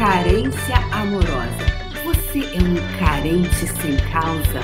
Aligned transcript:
Carência 0.00 0.76
amorosa. 0.92 1.66
Você 2.04 2.38
é 2.38 2.62
um 2.62 2.98
carente 2.98 3.54
sem 3.54 3.98
causa? 4.10 4.62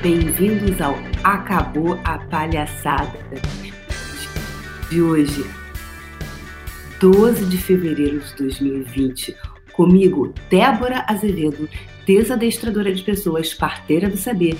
Bem-vindos 0.00 0.80
ao 0.80 0.94
Acabou 1.24 1.98
a 2.04 2.20
Palhaçada 2.20 3.18
de 4.88 5.02
hoje, 5.02 5.44
12 7.00 7.46
de 7.46 7.58
fevereiro 7.58 8.20
de 8.20 8.36
2020. 8.36 9.34
Comigo, 9.72 10.32
Débora 10.48 11.04
Azevedo, 11.08 11.68
desadestradora 12.06 12.94
de 12.94 13.02
pessoas, 13.02 13.52
parteira 13.52 14.08
do 14.08 14.16
saber, 14.16 14.56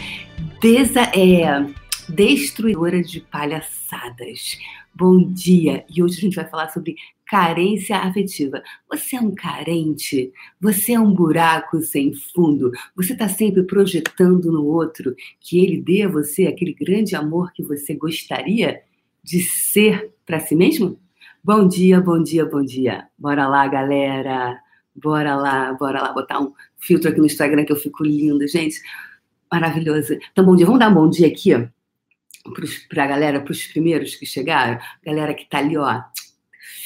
desa, 0.60 1.02
é, 1.16 1.64
destruidora 2.08 3.00
de 3.00 3.20
palhaçadas. 3.20 4.58
Bom 4.92 5.22
dia! 5.22 5.84
E 5.88 6.02
hoje 6.02 6.18
a 6.18 6.20
gente 6.22 6.34
vai 6.34 6.48
falar 6.48 6.68
sobre 6.70 6.96
carência 7.28 7.98
afetiva. 7.98 8.62
Você 8.90 9.16
é 9.16 9.20
um 9.20 9.34
carente? 9.34 10.32
Você 10.60 10.94
é 10.94 11.00
um 11.00 11.12
buraco 11.12 11.80
sem 11.82 12.14
fundo? 12.14 12.72
Você 12.96 13.12
está 13.12 13.28
sempre 13.28 13.62
projetando 13.62 14.50
no 14.50 14.64
outro 14.64 15.14
que 15.38 15.62
ele 15.62 15.80
dê 15.80 16.02
a 16.02 16.08
você 16.08 16.46
aquele 16.46 16.72
grande 16.72 17.14
amor 17.14 17.52
que 17.52 17.62
você 17.62 17.94
gostaria 17.94 18.80
de 19.22 19.42
ser 19.42 20.10
para 20.24 20.40
si 20.40 20.56
mesmo? 20.56 20.98
Bom 21.44 21.68
dia, 21.68 22.00
bom 22.00 22.22
dia, 22.22 22.46
bom 22.46 22.64
dia. 22.64 23.06
Bora 23.18 23.46
lá, 23.46 23.68
galera. 23.68 24.58
Bora 24.96 25.36
lá, 25.36 25.72
bora 25.74 26.02
lá 26.02 26.12
botar 26.12 26.40
um 26.40 26.52
filtro 26.78 27.10
aqui 27.10 27.20
no 27.20 27.26
Instagram 27.26 27.64
que 27.64 27.72
eu 27.72 27.76
fico 27.76 28.02
linda, 28.02 28.48
gente. 28.48 28.80
Maravilhoso. 29.52 30.18
Então, 30.32 30.44
bom 30.44 30.56
dia. 30.56 30.66
Vamos 30.66 30.80
dar 30.80 30.88
um 30.88 30.94
bom 30.94 31.08
dia 31.08 31.28
aqui 31.28 31.50
para 32.88 33.04
a 33.04 33.06
galera, 33.06 33.40
para 33.40 33.52
os 33.52 33.66
primeiros 33.66 34.14
que 34.14 34.24
chegaram. 34.24 34.80
Galera 35.04 35.34
que 35.34 35.48
tá 35.48 35.58
ali, 35.58 35.76
ó, 35.76 36.02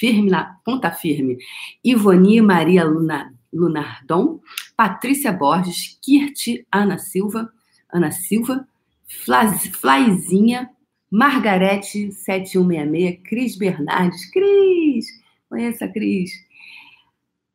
firme 0.02 0.30
na 0.30 0.58
ponta 0.64 0.90
firme. 0.90 1.38
Ivoni 1.84 2.40
Maria 2.40 2.82
Luna, 2.82 3.32
Lunardon, 3.52 4.40
Patrícia 4.76 5.30
Borges, 5.32 5.96
Kirti 6.02 6.66
Ana 6.72 6.98
Silva, 6.98 7.48
Ana 7.88 8.10
Silva, 8.10 8.66
Flaizinha, 9.06 10.68
Margarete 11.08 12.10
7166, 12.10 13.22
Cris 13.22 13.56
Bernardes, 13.56 14.28
Cris, 14.32 15.06
conheça 15.48 15.84
a 15.84 15.88
Cris. 15.88 16.32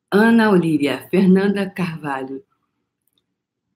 Ana 0.10 0.50
Olívia, 0.50 1.06
Fernanda 1.12 1.70
Carvalho, 1.70 2.42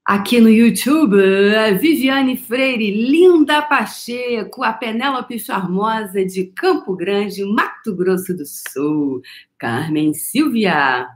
Aqui 0.04 0.42
no 0.42 0.50
YouTube, 0.50 1.16
a 1.56 1.72
Viviane 1.74 2.36
Freire, 2.36 2.90
Linda 2.90 3.62
Pacheco, 3.62 4.64
a 4.64 4.74
Penélope 4.74 5.38
Charmosa 5.38 6.26
de 6.26 6.48
Campo 6.48 6.96
Grande, 6.96 7.46
Mato 7.46 7.96
Grosso 7.96 8.36
do 8.36 8.44
Sul, 8.44 9.22
Carmen 9.60 10.12
Silvia, 10.16 11.08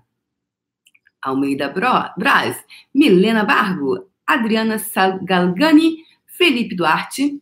Almeida 1.20 1.68
Braz, 1.68 2.64
Milena 2.94 3.44
Bargo, 3.44 4.08
Adriana 4.26 4.78
Galgani, 5.24 5.98
Felipe 6.28 6.76
Duarte, 6.76 7.42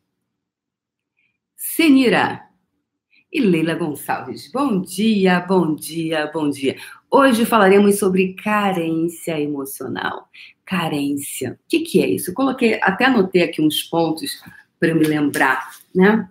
Senira 1.57 2.41
e 3.30 3.41
Leila 3.41 3.75
Gonçalves. 3.75 4.50
Bom 4.50 4.80
dia, 4.80 5.41
bom 5.41 5.75
dia, 5.75 6.25
bom 6.33 6.50
dia. 6.50 6.78
Hoje 7.11 7.45
falaremos 7.45 8.00
sobre 8.00 8.33
carência 8.33 9.38
emocional 9.38 10.30
carência. 10.66 11.53
O 11.53 11.69
que, 11.69 11.80
que 11.80 12.02
é 12.02 12.08
isso? 12.08 12.31
Eu 12.31 12.36
coloquei, 12.36 12.80
até 12.81 13.06
anotei 13.06 13.44
aqui 13.44 13.61
uns 13.61 13.83
pontos 13.83 14.42
para 14.80 14.94
me 14.94 15.06
lembrar, 15.06 15.72
né? 15.94 16.30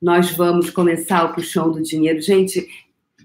Nós 0.00 0.30
vamos 0.30 0.70
começar 0.70 1.24
o 1.24 1.34
puxão 1.34 1.70
do 1.70 1.82
dinheiro. 1.82 2.20
Gente, 2.20 2.66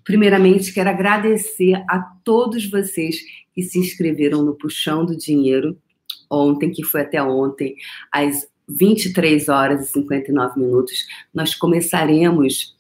primeiramente 0.03 0.73
quero 0.73 0.89
agradecer 0.89 1.75
a 1.89 1.99
todos 2.23 2.69
vocês 2.69 3.17
que 3.53 3.61
se 3.61 3.77
inscreveram 3.77 4.43
no 4.43 4.55
puxão 4.55 5.05
do 5.05 5.15
dinheiro 5.15 5.77
ontem, 6.29 6.71
que 6.71 6.83
foi 6.83 7.01
até 7.01 7.21
ontem, 7.21 7.75
às 8.11 8.47
23 8.67 9.49
horas 9.49 9.89
e 9.89 9.91
59 9.91 10.59
minutos. 10.59 11.05
Nós 11.33 11.53
começaremos 11.53 12.75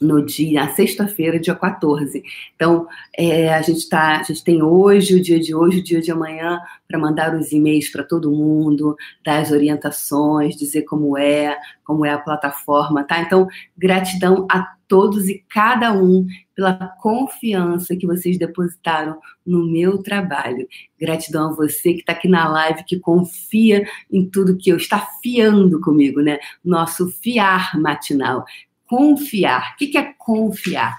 no 0.00 0.24
dia, 0.24 0.68
sexta-feira, 0.70 1.38
dia 1.38 1.54
14. 1.54 2.22
Então, 2.56 2.86
é, 3.16 3.52
a 3.52 3.60
gente 3.60 3.88
tá, 3.88 4.20
a 4.20 4.22
gente 4.22 4.42
tem 4.42 4.62
hoje, 4.62 5.16
o 5.16 5.22
dia 5.22 5.38
de 5.38 5.54
hoje, 5.54 5.80
o 5.80 5.84
dia 5.84 6.00
de 6.00 6.10
amanhã, 6.10 6.58
para 6.88 6.98
mandar 6.98 7.34
os 7.34 7.52
e-mails 7.52 7.90
para 7.90 8.02
todo 8.02 8.30
mundo, 8.30 8.96
dar 9.24 9.40
as 9.40 9.50
orientações, 9.50 10.56
dizer 10.56 10.82
como 10.82 11.18
é, 11.18 11.58
como 11.84 12.06
é 12.06 12.10
a 12.10 12.18
plataforma, 12.18 13.04
tá? 13.04 13.20
Então, 13.20 13.46
gratidão 13.76 14.46
a 14.50 14.74
todos 14.88 15.28
e 15.28 15.44
cada 15.48 15.92
um 15.92 16.26
pela 16.52 16.74
confiança 17.00 17.94
que 17.94 18.08
vocês 18.08 18.36
depositaram 18.36 19.18
no 19.46 19.64
meu 19.70 20.02
trabalho. 20.02 20.66
Gratidão 21.00 21.50
a 21.50 21.54
você 21.54 21.94
que 21.94 22.00
está 22.00 22.12
aqui 22.12 22.26
na 22.26 22.48
live, 22.48 22.84
que 22.84 22.98
confia 22.98 23.86
em 24.10 24.28
tudo 24.28 24.56
que 24.56 24.70
eu 24.70 24.76
está 24.76 25.06
fiando 25.22 25.80
comigo, 25.80 26.20
né? 26.20 26.40
Nosso 26.64 27.08
fiar 27.08 27.78
matinal 27.78 28.44
confiar. 28.90 29.74
O 29.74 29.76
que 29.76 29.96
é 29.96 30.12
confiar? 30.18 30.98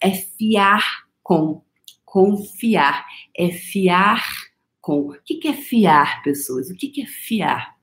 É 0.00 0.10
fiar 0.10 1.04
com. 1.22 1.62
Confiar. 2.02 3.04
É 3.36 3.50
fiar 3.50 4.26
com. 4.80 5.10
O 5.10 5.16
que 5.22 5.46
é 5.46 5.52
fiar, 5.52 6.22
pessoas? 6.22 6.70
O 6.70 6.74
que 6.74 7.02
é 7.02 7.06
fiar? 7.06 7.76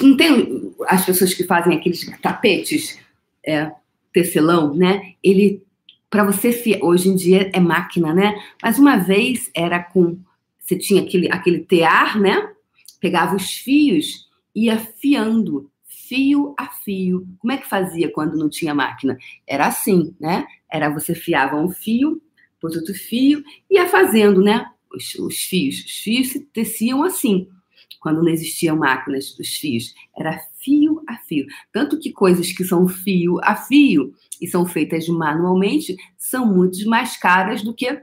Não 0.00 0.16
tem 0.16 0.72
as 0.86 1.04
pessoas 1.04 1.34
que 1.34 1.42
fazem 1.42 1.76
aqueles 1.76 2.08
tapetes, 2.20 2.96
é, 3.44 3.72
tecelão, 4.12 4.72
né? 4.72 5.14
Ele, 5.20 5.64
para 6.08 6.22
você 6.22 6.52
fiar, 6.52 6.82
hoje 6.84 7.08
em 7.08 7.16
dia 7.16 7.50
é 7.52 7.58
máquina, 7.58 8.14
né? 8.14 8.40
Mas 8.62 8.78
uma 8.78 8.96
vez 8.98 9.50
era 9.52 9.82
com, 9.82 10.16
você 10.60 10.78
tinha 10.78 11.02
aquele, 11.02 11.28
aquele 11.28 11.58
tear, 11.58 12.20
né? 12.20 12.52
Pegava 13.00 13.34
os 13.34 13.52
fios, 13.52 14.28
ia 14.54 14.78
fiando 14.78 15.68
fio 16.08 16.54
a 16.58 16.66
fio. 16.66 17.26
Como 17.38 17.52
é 17.52 17.56
que 17.56 17.68
fazia 17.68 18.10
quando 18.10 18.36
não 18.36 18.48
tinha 18.48 18.74
máquina? 18.74 19.16
Era 19.46 19.66
assim, 19.66 20.14
né? 20.20 20.46
Era 20.70 20.88
você 20.88 21.14
fiava 21.14 21.56
um 21.56 21.70
fio, 21.70 22.20
depois 22.54 22.76
outro 22.76 22.94
fio, 22.94 23.42
ia 23.70 23.86
fazendo, 23.86 24.42
né? 24.42 24.66
Os, 24.92 25.14
os 25.16 25.36
fios. 25.42 25.84
Os 25.84 25.96
fios 25.98 26.28
se 26.28 26.40
teciam 26.40 27.02
assim, 27.02 27.48
quando 28.00 28.22
não 28.22 28.28
existiam 28.28 28.76
máquinas 28.76 29.34
dos 29.36 29.48
fios. 29.56 29.94
Era 30.16 30.38
fio 30.60 31.02
a 31.06 31.16
fio. 31.16 31.46
Tanto 31.72 31.98
que 31.98 32.12
coisas 32.12 32.52
que 32.52 32.64
são 32.64 32.88
fio 32.88 33.38
a 33.42 33.56
fio 33.56 34.14
e 34.40 34.46
são 34.46 34.66
feitas 34.66 35.08
manualmente 35.08 35.96
são 36.16 36.46
muito 36.46 36.88
mais 36.88 37.16
caras 37.16 37.62
do 37.62 37.74
que 37.74 38.02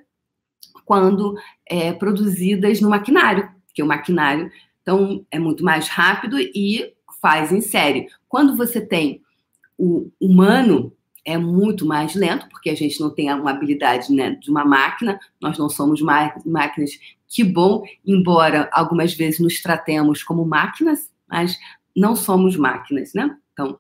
quando 0.85 1.35
é, 1.65 1.93
produzidas 1.93 2.81
no 2.81 2.89
maquinário, 2.89 3.49
porque 3.65 3.81
o 3.81 3.87
maquinário 3.87 4.51
então 4.81 5.25
é 5.31 5.39
muito 5.39 5.63
mais 5.63 5.87
rápido 5.87 6.37
e 6.37 6.93
faz 7.23 7.53
em 7.53 7.61
série. 7.61 8.09
Quando 8.27 8.57
você 8.57 8.85
tem 8.85 9.21
o 9.77 10.11
humano, 10.19 10.93
é 11.23 11.37
muito 11.37 11.85
mais 11.85 12.15
lento, 12.15 12.49
porque 12.49 12.69
a 12.69 12.75
gente 12.75 12.99
não 12.99 13.09
tem 13.09 13.33
uma 13.33 13.51
habilidade 13.51 14.13
né, 14.13 14.31
de 14.31 14.51
uma 14.51 14.65
máquina, 14.65 15.17
nós 15.41 15.57
não 15.57 15.69
somos 15.69 16.01
máquinas. 16.01 16.99
Que 17.25 17.45
bom, 17.45 17.81
embora 18.05 18.69
algumas 18.73 19.13
vezes 19.13 19.39
nos 19.39 19.61
tratemos 19.61 20.21
como 20.21 20.45
máquinas, 20.45 21.09
mas 21.25 21.57
não 21.95 22.13
somos 22.13 22.57
máquinas, 22.57 23.13
né? 23.13 23.37
Então, 23.53 23.79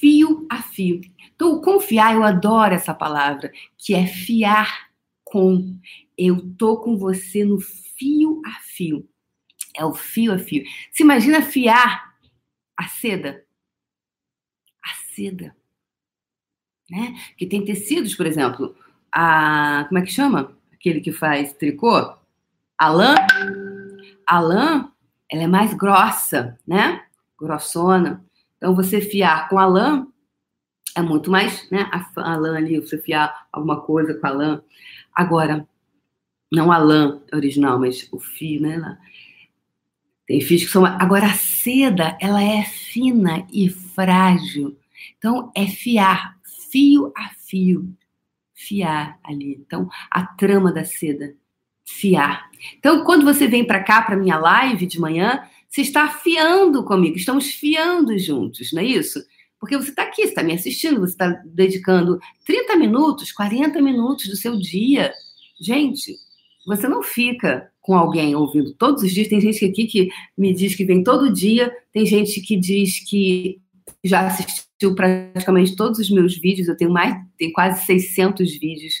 fio 0.00 0.46
a 0.50 0.62
fio. 0.62 1.02
Então, 1.34 1.60
confiar, 1.60 2.14
eu 2.14 2.22
adoro 2.22 2.74
essa 2.74 2.94
palavra, 2.94 3.52
que 3.76 3.94
é 3.94 4.06
fiar 4.06 4.88
com. 5.22 5.76
Eu 6.16 6.54
tô 6.56 6.78
com 6.78 6.96
você 6.96 7.44
no 7.44 7.60
fio 7.60 8.40
a 8.46 8.60
fio. 8.62 9.06
É 9.76 9.84
o 9.84 9.94
fio 9.94 10.32
a 10.32 10.38
fio. 10.38 10.64
Se 10.90 11.02
imagina 11.02 11.42
fiar 11.42 12.14
a 12.76 12.88
seda. 12.88 13.44
A 14.82 14.94
seda. 15.14 15.54
Né? 16.90 17.14
Que 17.36 17.46
tem 17.46 17.64
tecidos, 17.64 18.14
por 18.14 18.26
exemplo, 18.26 18.76
a 19.12 19.84
como 19.88 19.98
é 19.98 20.02
que 20.02 20.12
chama? 20.12 20.56
Aquele 20.72 21.00
que 21.00 21.12
faz 21.12 21.52
tricô? 21.52 22.14
A 22.78 22.88
lã. 22.88 23.14
A 24.26 24.40
lã, 24.40 24.92
ela 25.30 25.42
é 25.42 25.46
mais 25.46 25.72
grossa, 25.74 26.58
né? 26.66 27.04
Grossona. 27.38 28.24
Então 28.56 28.74
você 28.74 29.00
fiar 29.00 29.48
com 29.48 29.58
a 29.58 29.66
lã 29.66 30.06
é 30.96 31.02
muito 31.02 31.30
mais, 31.30 31.70
né? 31.70 31.90
A, 31.92 32.32
a 32.32 32.36
lã 32.36 32.56
ali, 32.56 32.80
você 32.80 32.98
fiar 32.98 33.46
alguma 33.52 33.80
coisa 33.82 34.14
com 34.14 34.26
a 34.26 34.30
lã. 34.30 34.62
Agora, 35.14 35.68
não 36.50 36.72
a 36.72 36.78
lã 36.78 37.20
original, 37.32 37.78
mas 37.78 38.08
o 38.10 38.18
fio, 38.18 38.62
né? 38.62 38.98
Tem 40.26 40.40
fios 40.40 40.64
que 40.64 40.70
são. 40.70 40.84
Agora, 40.84 41.26
a 41.26 41.34
seda, 41.34 42.16
ela 42.20 42.42
é 42.42 42.64
fina 42.64 43.46
e 43.52 43.68
frágil. 43.68 44.76
Então, 45.16 45.52
é 45.54 45.66
fiar, 45.66 46.36
fio 46.70 47.12
a 47.16 47.30
fio. 47.30 47.88
Fiar 48.52 49.18
ali. 49.22 49.58
Então, 49.64 49.88
a 50.10 50.26
trama 50.26 50.72
da 50.72 50.84
seda. 50.84 51.34
Fiar. 51.84 52.50
Então, 52.78 53.04
quando 53.04 53.24
você 53.24 53.46
vem 53.46 53.64
para 53.64 53.84
cá, 53.84 54.02
para 54.02 54.16
minha 54.16 54.38
live 54.38 54.86
de 54.86 54.98
manhã, 54.98 55.46
você 55.68 55.82
está 55.82 56.08
fiando 56.08 56.84
comigo. 56.84 57.16
Estamos 57.16 57.46
fiando 57.46 58.18
juntos, 58.18 58.72
não 58.72 58.82
é 58.82 58.84
isso? 58.84 59.22
Porque 59.60 59.76
você 59.76 59.90
está 59.90 60.02
aqui, 60.02 60.22
você 60.22 60.28
está 60.28 60.42
me 60.42 60.52
assistindo, 60.52 61.00
você 61.00 61.12
está 61.12 61.28
dedicando 61.44 62.18
30 62.44 62.76
minutos, 62.76 63.30
40 63.32 63.80
minutos 63.80 64.28
do 64.28 64.36
seu 64.36 64.58
dia. 64.58 65.12
Gente, 65.60 66.16
você 66.66 66.88
não 66.88 67.02
fica 67.02 67.70
com 67.80 67.94
alguém 67.96 68.34
ouvindo 68.34 68.74
todos 68.74 69.02
os 69.02 69.12
dias. 69.12 69.28
Tem 69.28 69.40
gente 69.40 69.64
aqui 69.64 69.86
que 69.86 70.08
me 70.36 70.52
diz 70.52 70.74
que 70.74 70.84
vem 70.84 71.04
todo 71.04 71.32
dia, 71.32 71.72
tem 71.92 72.04
gente 72.04 72.40
que 72.40 72.56
diz 72.56 72.98
que 73.08 73.60
já 74.02 74.26
assistiu 74.26 74.94
praticamente 74.94 75.76
todos 75.76 76.00
os 76.00 76.10
meus 76.10 76.36
vídeos. 76.36 76.66
Eu 76.66 76.76
tenho 76.76 76.90
mais, 76.90 77.16
tenho 77.38 77.52
quase 77.52 77.84
600 77.86 78.58
vídeos 78.58 78.94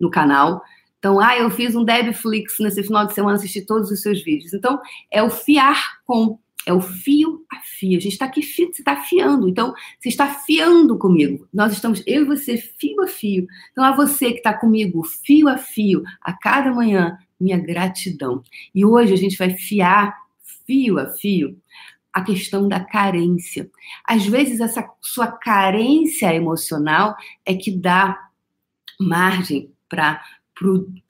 no 0.00 0.10
canal. 0.10 0.62
Então, 0.98 1.20
ah, 1.20 1.36
eu 1.36 1.50
fiz 1.50 1.74
um 1.74 1.84
Debflix 1.84 2.58
nesse 2.58 2.82
final 2.82 3.06
de 3.06 3.14
semana, 3.14 3.36
assisti 3.36 3.62
todos 3.62 3.90
os 3.90 4.02
seus 4.02 4.22
vídeos. 4.22 4.52
Então, 4.52 4.80
é 5.10 5.22
o 5.22 5.30
fiar 5.30 6.00
com 6.06 6.38
é 6.66 6.72
o 6.72 6.80
fio 6.80 7.44
a 7.50 7.60
fio. 7.60 7.96
A 7.96 8.00
gente 8.00 8.12
está 8.12 8.26
aqui, 8.26 8.42
você 8.42 8.64
está 8.64 8.96
fiando. 8.96 9.48
Então, 9.48 9.72
você 9.98 10.08
está 10.08 10.26
fiando 10.28 10.98
comigo. 10.98 11.48
Nós 11.52 11.72
estamos, 11.72 12.02
eu 12.06 12.22
e 12.22 12.24
você, 12.24 12.56
fio 12.56 13.02
a 13.02 13.06
fio. 13.06 13.46
Então, 13.72 13.84
a 13.84 13.94
você 13.94 14.32
que 14.32 14.38
está 14.38 14.52
comigo, 14.52 15.02
fio 15.02 15.48
a 15.48 15.56
fio, 15.56 16.02
a 16.20 16.32
cada 16.32 16.72
manhã, 16.72 17.18
minha 17.38 17.58
gratidão. 17.58 18.42
E 18.74 18.84
hoje 18.84 19.12
a 19.14 19.16
gente 19.16 19.36
vai 19.36 19.50
fiar, 19.50 20.14
fio 20.66 20.98
a 20.98 21.06
fio, 21.06 21.58
a 22.12 22.22
questão 22.22 22.68
da 22.68 22.80
carência. 22.80 23.70
Às 24.04 24.26
vezes, 24.26 24.60
essa 24.60 24.88
sua 25.00 25.28
carência 25.28 26.34
emocional 26.34 27.16
é 27.44 27.54
que 27.54 27.70
dá 27.70 28.18
margem 29.00 29.72
para 29.88 30.20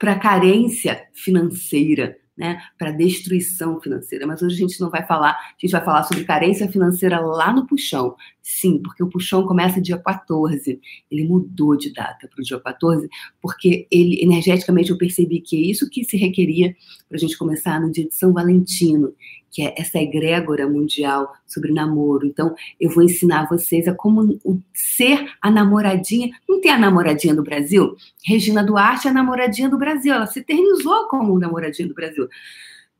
a 0.01 0.19
carência 0.19 1.07
financeira 1.13 2.20
né, 2.41 2.59
para 2.75 2.89
destruição 2.89 3.79
financeira. 3.79 4.25
Mas 4.25 4.41
hoje 4.41 4.55
a 4.55 4.67
gente 4.67 4.81
não 4.81 4.89
vai 4.89 5.05
falar, 5.05 5.33
a 5.33 5.55
gente 5.59 5.71
vai 5.71 5.85
falar 5.85 6.01
sobre 6.03 6.23
carência 6.23 6.67
financeira 6.67 7.19
lá 7.19 7.53
no 7.53 7.67
puxão. 7.67 8.15
Sim, 8.41 8.81
porque 8.83 9.03
o 9.03 9.09
puxão 9.09 9.45
começa 9.45 9.81
dia 9.81 9.97
14. 9.97 10.79
Ele 11.09 11.27
mudou 11.27 11.77
de 11.77 11.93
data 11.93 12.27
para 12.27 12.41
o 12.41 12.43
dia 12.43 12.59
14, 12.59 13.07
porque 13.41 13.87
ele 13.91 14.21
energeticamente 14.21 14.89
eu 14.89 14.97
percebi 14.97 15.39
que 15.41 15.55
é 15.55 15.59
isso 15.59 15.89
que 15.89 16.03
se 16.03 16.17
requeria 16.17 16.75
para 17.07 17.17
a 17.17 17.19
gente 17.19 17.37
começar 17.37 17.79
no 17.79 17.91
dia 17.91 18.07
de 18.07 18.15
São 18.15 18.33
Valentino 18.33 19.13
que 19.51 19.61
é 19.61 19.75
essa 19.77 19.99
egrégora 19.99 20.67
mundial 20.67 21.33
sobre 21.45 21.73
namoro. 21.73 22.25
Então, 22.25 22.55
eu 22.79 22.89
vou 22.89 23.03
ensinar 23.03 23.49
vocês 23.49 23.87
a 23.87 23.93
como 23.93 24.39
ser 24.73 25.29
a 25.41 25.51
namoradinha. 25.51 26.31
Não 26.47 26.61
tem 26.61 26.71
a 26.71 26.79
namoradinha 26.79 27.35
do 27.35 27.43
Brasil? 27.43 27.95
Regina 28.25 28.63
Duarte 28.63 29.07
é 29.07 29.11
a 29.11 29.13
namoradinha 29.13 29.69
do 29.69 29.77
Brasil. 29.77 30.13
Ela 30.13 30.25
se 30.25 30.39
eternizou 30.39 31.07
como 31.09 31.37
namoradinha 31.37 31.87
do 31.87 31.93
Brasil. 31.93 32.29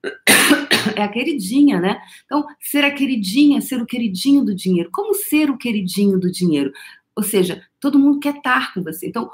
É 0.95 1.03
a 1.03 1.07
queridinha, 1.07 1.79
né? 1.79 2.01
Então, 2.25 2.43
ser 2.59 2.83
a 2.83 2.91
queridinha, 2.91 3.61
ser 3.61 3.79
o 3.81 3.85
queridinho 3.85 4.43
do 4.43 4.55
dinheiro. 4.55 4.89
Como 4.91 5.13
ser 5.13 5.49
o 5.49 5.57
queridinho 5.57 6.19
do 6.19 6.31
dinheiro? 6.31 6.71
Ou 7.15 7.23
seja, 7.23 7.61
todo 7.79 7.99
mundo 7.99 8.19
quer 8.19 8.37
estar 8.37 8.73
com 8.73 8.81
você. 8.81 9.07
Então, 9.07 9.29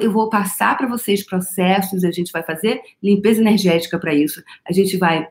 eu 0.00 0.10
vou 0.10 0.28
passar 0.28 0.76
para 0.76 0.88
vocês 0.88 1.24
processos, 1.24 2.02
a 2.02 2.10
gente 2.10 2.32
vai 2.32 2.42
fazer 2.42 2.80
limpeza 3.02 3.40
energética 3.40 3.98
para 3.98 4.14
isso. 4.14 4.42
A 4.68 4.72
gente 4.72 4.96
vai 4.96 5.28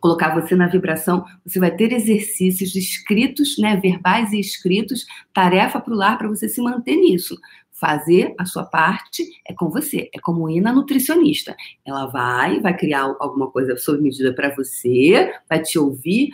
colocar 0.00 0.34
você 0.34 0.56
na 0.56 0.66
vibração, 0.66 1.24
você 1.46 1.60
vai 1.60 1.70
ter 1.74 1.92
exercícios 1.92 2.74
escritos, 2.74 3.56
né, 3.56 3.76
verbais 3.76 4.32
e 4.32 4.40
escritos, 4.40 5.06
tarefa 5.32 5.80
para 5.80 5.94
o 5.94 5.96
lar 5.96 6.18
para 6.18 6.28
você 6.28 6.48
se 6.48 6.60
manter 6.60 6.96
nisso. 6.96 7.38
Fazer 7.82 8.32
a 8.38 8.44
sua 8.44 8.64
parte 8.64 9.28
é 9.44 9.52
com 9.52 9.68
você, 9.68 10.08
é 10.14 10.20
como 10.20 10.48
ir 10.48 10.60
na 10.60 10.72
nutricionista. 10.72 11.56
Ela 11.84 12.06
vai, 12.06 12.60
vai 12.60 12.76
criar 12.76 13.12
alguma 13.18 13.50
coisa 13.50 13.76
sob 13.76 14.00
medida 14.00 14.32
para 14.32 14.54
você, 14.54 15.34
vai 15.50 15.60
te 15.60 15.80
ouvir, 15.80 16.30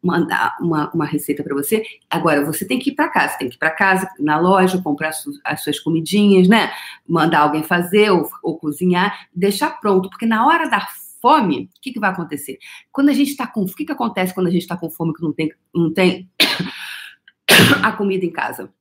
mandar 0.00 0.56
uma, 0.60 0.92
uma 0.92 1.04
receita 1.04 1.42
para 1.42 1.56
você. 1.56 1.82
Agora, 2.08 2.44
você 2.44 2.64
tem 2.64 2.78
que 2.78 2.90
ir 2.90 2.94
para 2.94 3.08
casa, 3.08 3.36
tem 3.36 3.48
que 3.48 3.56
ir 3.56 3.58
para 3.58 3.72
casa, 3.72 4.08
na 4.20 4.38
loja, 4.38 4.80
comprar 4.80 5.10
su, 5.10 5.32
as 5.44 5.64
suas 5.64 5.80
comidinhas, 5.80 6.46
né? 6.46 6.70
Mandar 7.04 7.40
alguém 7.40 7.64
fazer 7.64 8.10
ou, 8.10 8.30
ou 8.40 8.56
cozinhar, 8.56 9.26
deixar 9.34 9.80
pronto, 9.80 10.08
porque 10.08 10.24
na 10.24 10.46
hora 10.46 10.68
da 10.68 10.86
fome, 11.20 11.68
o 11.76 11.80
que, 11.80 11.92
que 11.92 11.98
vai 11.98 12.10
acontecer? 12.10 12.58
Quando 12.92 13.08
a 13.08 13.12
gente 13.12 13.32
está 13.32 13.44
com. 13.44 13.62
O 13.62 13.74
que, 13.74 13.84
que 13.84 13.92
acontece 13.92 14.32
quando 14.32 14.46
a 14.46 14.50
gente 14.50 14.62
está 14.62 14.76
com 14.76 14.88
fome 14.88 15.12
que 15.12 15.22
não 15.22 15.32
tem, 15.32 15.52
não 15.74 15.92
tem 15.92 16.30
a 17.82 17.90
comida 17.90 18.24
em 18.24 18.30
casa? 18.30 18.72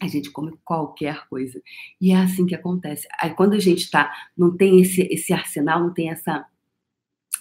A 0.00 0.06
gente 0.06 0.30
come 0.30 0.52
qualquer 0.64 1.26
coisa. 1.28 1.60
E 2.00 2.12
é 2.12 2.16
assim 2.16 2.46
que 2.46 2.54
acontece. 2.54 3.06
Aí 3.20 3.30
quando 3.30 3.54
a 3.54 3.58
gente 3.58 3.80
está, 3.80 4.12
não 4.36 4.56
tem 4.56 4.80
esse, 4.80 5.02
esse 5.10 5.32
arsenal, 5.32 5.80
não 5.80 5.92
tem 5.92 6.10
essa 6.10 6.46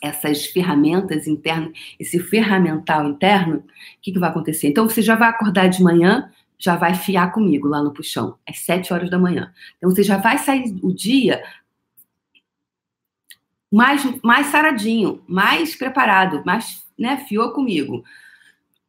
essas 0.01 0.45
ferramentas 0.45 1.25
internas, 1.25 1.71
esse 1.99 2.19
ferramental 2.19 3.07
interno, 3.07 3.57
o 3.57 3.63
que, 4.01 4.11
que 4.11 4.19
vai 4.19 4.29
acontecer? 4.29 4.67
Então 4.67 4.87
você 4.87 5.01
já 5.01 5.15
vai 5.15 5.29
acordar 5.29 5.67
de 5.67 5.81
manhã, 5.81 6.29
já 6.57 6.75
vai 6.75 6.93
fiar 6.93 7.31
comigo 7.31 7.67
lá 7.67 7.81
no 7.81 7.93
puxão, 7.93 8.37
às 8.47 8.59
sete 8.59 8.93
horas 8.93 9.09
da 9.09 9.17
manhã. 9.17 9.53
Então 9.77 9.89
você 9.89 10.03
já 10.03 10.17
vai 10.17 10.37
sair 10.37 10.77
o 10.83 10.93
dia 10.93 11.43
mais, 13.71 14.03
mais 14.21 14.47
saradinho, 14.47 15.21
mais 15.27 15.75
preparado, 15.75 16.43
mais, 16.45 16.85
né, 16.97 17.17
fiou 17.27 17.51
comigo. 17.51 18.03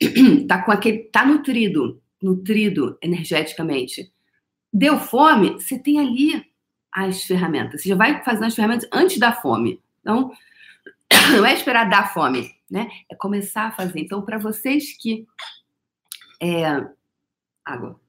tá 0.46 0.62
com 0.62 0.70
aquele, 0.70 0.98
tá 1.04 1.24
nutrido, 1.24 2.00
nutrido 2.22 2.98
energeticamente. 3.02 4.12
Deu 4.72 4.98
fome, 4.98 5.52
você 5.54 5.78
tem 5.78 6.00
ali 6.00 6.44
as 6.92 7.24
ferramentas. 7.24 7.82
Você 7.82 7.90
já 7.90 7.94
vai 7.94 8.22
fazendo 8.24 8.44
as 8.44 8.54
ferramentas 8.54 8.88
antes 8.92 9.18
da 9.18 9.32
fome. 9.32 9.82
Então, 10.00 10.32
não 11.36 11.44
é 11.44 11.54
esperar 11.54 11.88
dar 11.88 12.12
fome, 12.12 12.54
né? 12.70 12.88
É 13.10 13.14
começar 13.14 13.66
a 13.66 13.72
fazer. 13.72 14.00
Então, 14.00 14.22
para 14.22 14.38
vocês 14.38 14.96
que 14.96 15.26
é, 16.40 16.64
água. 17.64 18.00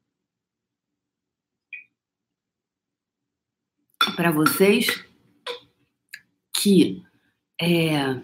Para 4.16 4.32
vocês 4.32 5.06
que 6.54 7.04
é, 7.60 8.22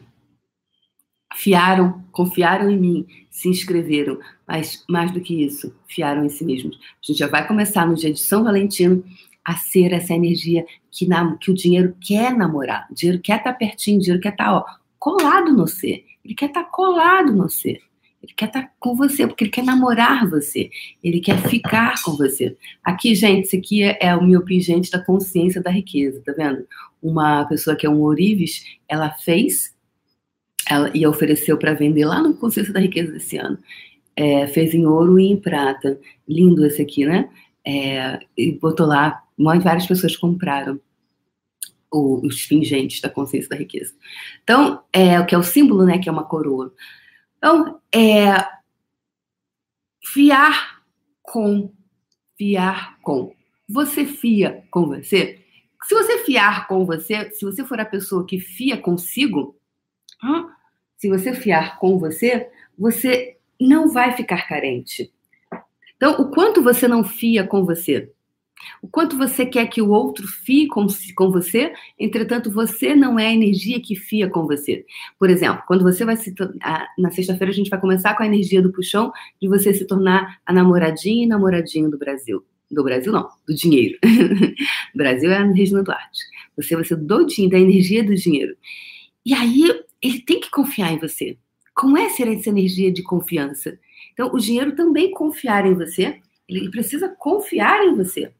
fiaram, 1.44 2.02
confiaram 2.14 2.70
em 2.70 2.80
mim, 2.80 3.06
se 3.30 3.50
inscreveram, 3.50 4.18
mas 4.48 4.86
mais 4.90 5.12
do 5.12 5.20
que 5.20 5.44
isso, 5.44 5.76
fiaram 5.86 6.24
em 6.24 6.30
si 6.30 6.46
mesmos. 6.46 6.78
A 6.78 7.06
gente 7.06 7.20
já 7.20 7.28
vai 7.28 7.46
começar 7.46 7.86
no 7.86 7.96
dia 7.96 8.14
de 8.14 8.20
São 8.22 8.46
Valentino 8.46 9.04
a 9.44 9.58
ser 9.58 9.92
essa 9.92 10.14
energia 10.14 10.66
que, 10.90 11.06
na, 11.06 11.36
que 11.36 11.52
o 11.52 11.54
dinheiro 11.54 11.98
quer 12.00 12.34
namorar, 12.34 12.88
o 12.90 12.96
dinheiro 12.96 13.22
quer 13.22 13.40
estar 13.40 13.52
tá 13.52 13.58
pertinho, 13.58 13.98
o 13.98 14.02
dinheiro 14.02 14.22
quer 14.22 14.30
estar 14.30 14.62
tá, 14.62 14.78
colado 14.98 15.52
no 15.52 15.68
ser, 15.68 16.06
ele 16.24 16.34
quer 16.34 16.46
estar 16.46 16.64
tá 16.64 16.70
colado 16.70 17.34
no 17.34 17.50
ser. 17.50 17.82
Ele 18.24 18.32
quer 18.38 18.46
estar 18.46 18.72
com 18.80 18.96
você, 18.96 19.28
porque 19.28 19.44
ele 19.44 19.52
quer 19.52 19.66
namorar 19.66 20.30
você. 20.30 20.70
Ele 21.04 21.20
quer 21.20 21.38
ficar 21.50 22.02
com 22.02 22.14
você. 22.14 22.56
Aqui, 22.82 23.14
gente, 23.14 23.48
isso 23.48 23.58
aqui 23.58 23.84
é, 23.84 23.98
é 24.00 24.16
o 24.16 24.24
meu 24.24 24.46
pingente 24.46 24.90
da 24.90 25.04
consciência 25.04 25.62
da 25.62 25.70
riqueza, 25.70 26.22
tá 26.26 26.32
vendo? 26.32 26.66
Uma 27.02 27.44
pessoa 27.44 27.76
que 27.76 27.86
é 27.86 27.90
um 27.90 28.00
ourives, 28.00 28.64
ela 28.88 29.10
fez 29.10 29.73
ela, 30.70 30.92
e 30.94 31.06
ofereceu 31.06 31.58
para 31.58 31.74
vender 31.74 32.06
lá 32.06 32.22
no 32.22 32.34
Consciência 32.36 32.74
da 32.74 32.80
Riqueza 32.80 33.12
desse 33.12 33.38
ano. 33.38 33.58
É, 34.16 34.48
fez 34.48 34.74
em 34.74 34.86
ouro 34.86 35.20
e 35.20 35.26
em 35.26 35.38
prata. 35.38 36.00
Lindo 36.28 36.66
esse 36.66 36.82
aqui, 36.82 37.06
né? 37.06 37.30
É, 37.66 38.20
e 38.38 38.52
botou 38.52 38.86
lá, 38.86 39.24
várias 39.38 39.88
pessoas 39.88 40.16
compraram 40.16 40.80
os 41.92 42.46
pingentes 42.46 43.02
da 43.02 43.10
consciência 43.10 43.50
da 43.50 43.56
riqueza. 43.56 43.94
Então, 44.44 44.84
é 44.92 45.20
o 45.20 45.26
que 45.26 45.36
é 45.36 45.38
o 45.38 45.44
símbolo, 45.44 45.86
né? 45.86 46.00
Que 46.00 46.10
é 46.10 46.12
uma 46.12 46.24
coroa. 46.24 46.74
Então, 47.38 47.80
é 47.94 48.44
fiar 50.04 50.82
com, 51.22 51.72
fiar 52.38 53.00
com. 53.02 53.34
Você 53.70 54.06
fia 54.06 54.64
com 54.72 54.88
você? 54.88 55.40
Se 55.84 55.94
você 55.94 56.20
fiar 56.20 56.68
com 56.68 56.86
você, 56.86 57.30
se 57.32 57.46
você 57.46 57.64
for 57.66 57.80
a 57.80 57.86
pessoa 57.86 58.26
que 58.26 58.40
fia 58.40 58.78
consigo, 58.78 59.56
se 60.98 61.10
você 61.10 61.34
fiar 61.34 61.80
com 61.80 61.98
você, 62.00 62.50
você 62.78 63.38
não 63.60 63.90
vai 63.90 64.14
ficar 64.14 64.48
carente. 64.48 65.12
Então, 65.96 66.14
o 66.14 66.30
quanto 66.30 66.62
você 66.62 66.88
não 66.88 67.04
fia 67.04 67.46
com 67.46 67.66
você? 67.66 68.10
O 68.82 68.88
quanto 68.88 69.18
você 69.18 69.46
quer 69.46 69.68
que 69.68 69.82
o 69.82 69.90
outro 69.90 70.28
fie 70.28 70.68
com, 70.68 70.86
com 71.16 71.32
você, 71.32 71.74
entretanto, 72.00 72.52
você 72.52 72.96
não 72.96 73.20
é 73.20 73.28
a 73.28 73.34
energia 73.34 73.82
que 73.82 73.96
fia 73.96 74.30
com 74.30 74.46
você. 74.46 74.86
Por 75.20 75.30
exemplo, 75.30 75.64
quando 75.68 75.84
você 75.84 76.06
vai 76.06 76.16
se. 76.16 76.34
Na 76.98 77.12
sexta-feira 77.12 77.52
a 77.52 77.56
gente 77.56 77.70
vai 77.70 77.80
começar 77.80 78.16
com 78.16 78.24
a 78.24 78.26
energia 78.26 78.62
do 78.62 78.72
puxão 78.72 79.12
de 79.42 79.48
você 79.48 79.74
se 79.74 79.86
tornar 79.86 80.40
a 80.46 80.54
namoradinha 80.54 81.24
e 81.24 81.28
namoradinho 81.28 81.90
do 81.90 81.98
Brasil. 81.98 82.44
Do 82.72 82.84
Brasil, 82.84 83.12
não, 83.12 83.28
do 83.48 83.54
dinheiro. 83.54 83.98
Brasil 84.96 85.32
é 85.32 85.38
a 85.38 85.44
Regina 85.44 85.84
Duarte. 85.84 86.20
Você 86.56 86.76
vai 86.76 86.86
ser 86.86 86.96
doidinho 86.96 87.50
da 87.50 87.60
energia 87.60 88.04
do 88.04 88.16
dinheiro. 88.16 88.56
E 89.26 89.34
aí, 89.34 89.84
ele 90.02 90.22
tem 90.22 90.40
que 90.40 90.52
confiar 90.52 90.92
em 90.92 91.00
você. 91.00 91.38
Como 91.74 91.98
é 91.98 92.10
ser 92.10 92.28
essa 92.28 92.50
energia 92.50 92.92
de 92.92 93.02
confiança? 93.02 93.80
Então, 94.14 94.30
o 94.34 94.38
dinheiro 94.38 94.76
também 94.76 95.12
confiar 95.12 95.66
em 95.66 95.74
você, 95.74 96.20
ele 96.48 96.70
precisa 96.70 97.10
confiar 97.10 97.84
em 97.86 97.96
você 97.96 98.32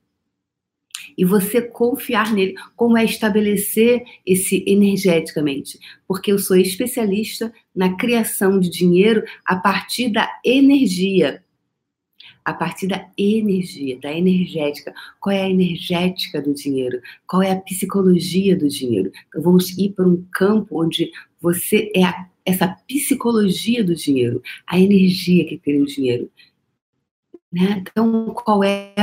e 1.18 1.26
você 1.26 1.62
confiar 1.62 2.34
nele, 2.34 2.56
como 2.76 2.98
é 2.98 3.04
estabelecer 3.04 4.04
esse 4.26 4.64
energeticamente, 4.68 5.80
porque 6.08 6.32
eu 6.32 6.40
sou 6.40 6.58
especialista 6.58 7.54
na 7.76 7.96
criação 7.96 8.60
de 8.60 8.70
dinheiro 8.70 9.24
a 9.46 9.56
partir 9.56 10.10
da 10.10 10.30
energia. 10.44 11.44
A 12.44 12.54
partir 12.54 12.88
da 12.88 13.10
energia, 13.18 14.00
da 14.00 14.12
energética. 14.12 14.94
Qual 15.20 15.36
é 15.36 15.44
a 15.44 15.50
energética 15.50 16.42
do 16.42 16.54
dinheiro? 16.54 17.02
Qual 17.28 17.42
é 17.42 17.52
a 17.52 17.62
psicologia 17.62 18.56
do 18.56 18.68
dinheiro? 18.68 19.12
Vamos 19.36 19.78
ir 19.78 19.94
para 19.94 20.08
um 20.08 20.26
campo 20.32 20.84
onde 20.84 21.12
você 21.40 21.92
é 21.96 22.04
a, 22.04 22.30
essa 22.46 22.68
psicologia 22.88 23.84
do 23.84 23.96
dinheiro, 23.96 24.42
a 24.68 24.80
energia 24.80 25.46
que 25.46 25.58
tem 25.58 25.82
o 25.82 25.86
dinheiro. 25.86 26.30
Né? 27.52 27.82
Então, 27.82 28.34
qual 28.34 28.64
é 28.64 28.94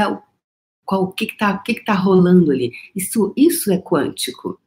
qual, 0.85 1.05
o 1.05 1.13
que 1.13 1.25
está 1.25 1.57
que 1.59 1.75
que 1.75 1.85
tá 1.85 1.95
rolando 1.95 2.51
ali? 2.51 2.73
Isso, 2.95 3.33
isso 3.37 3.73
é 3.73 3.79
quântico. 3.79 4.61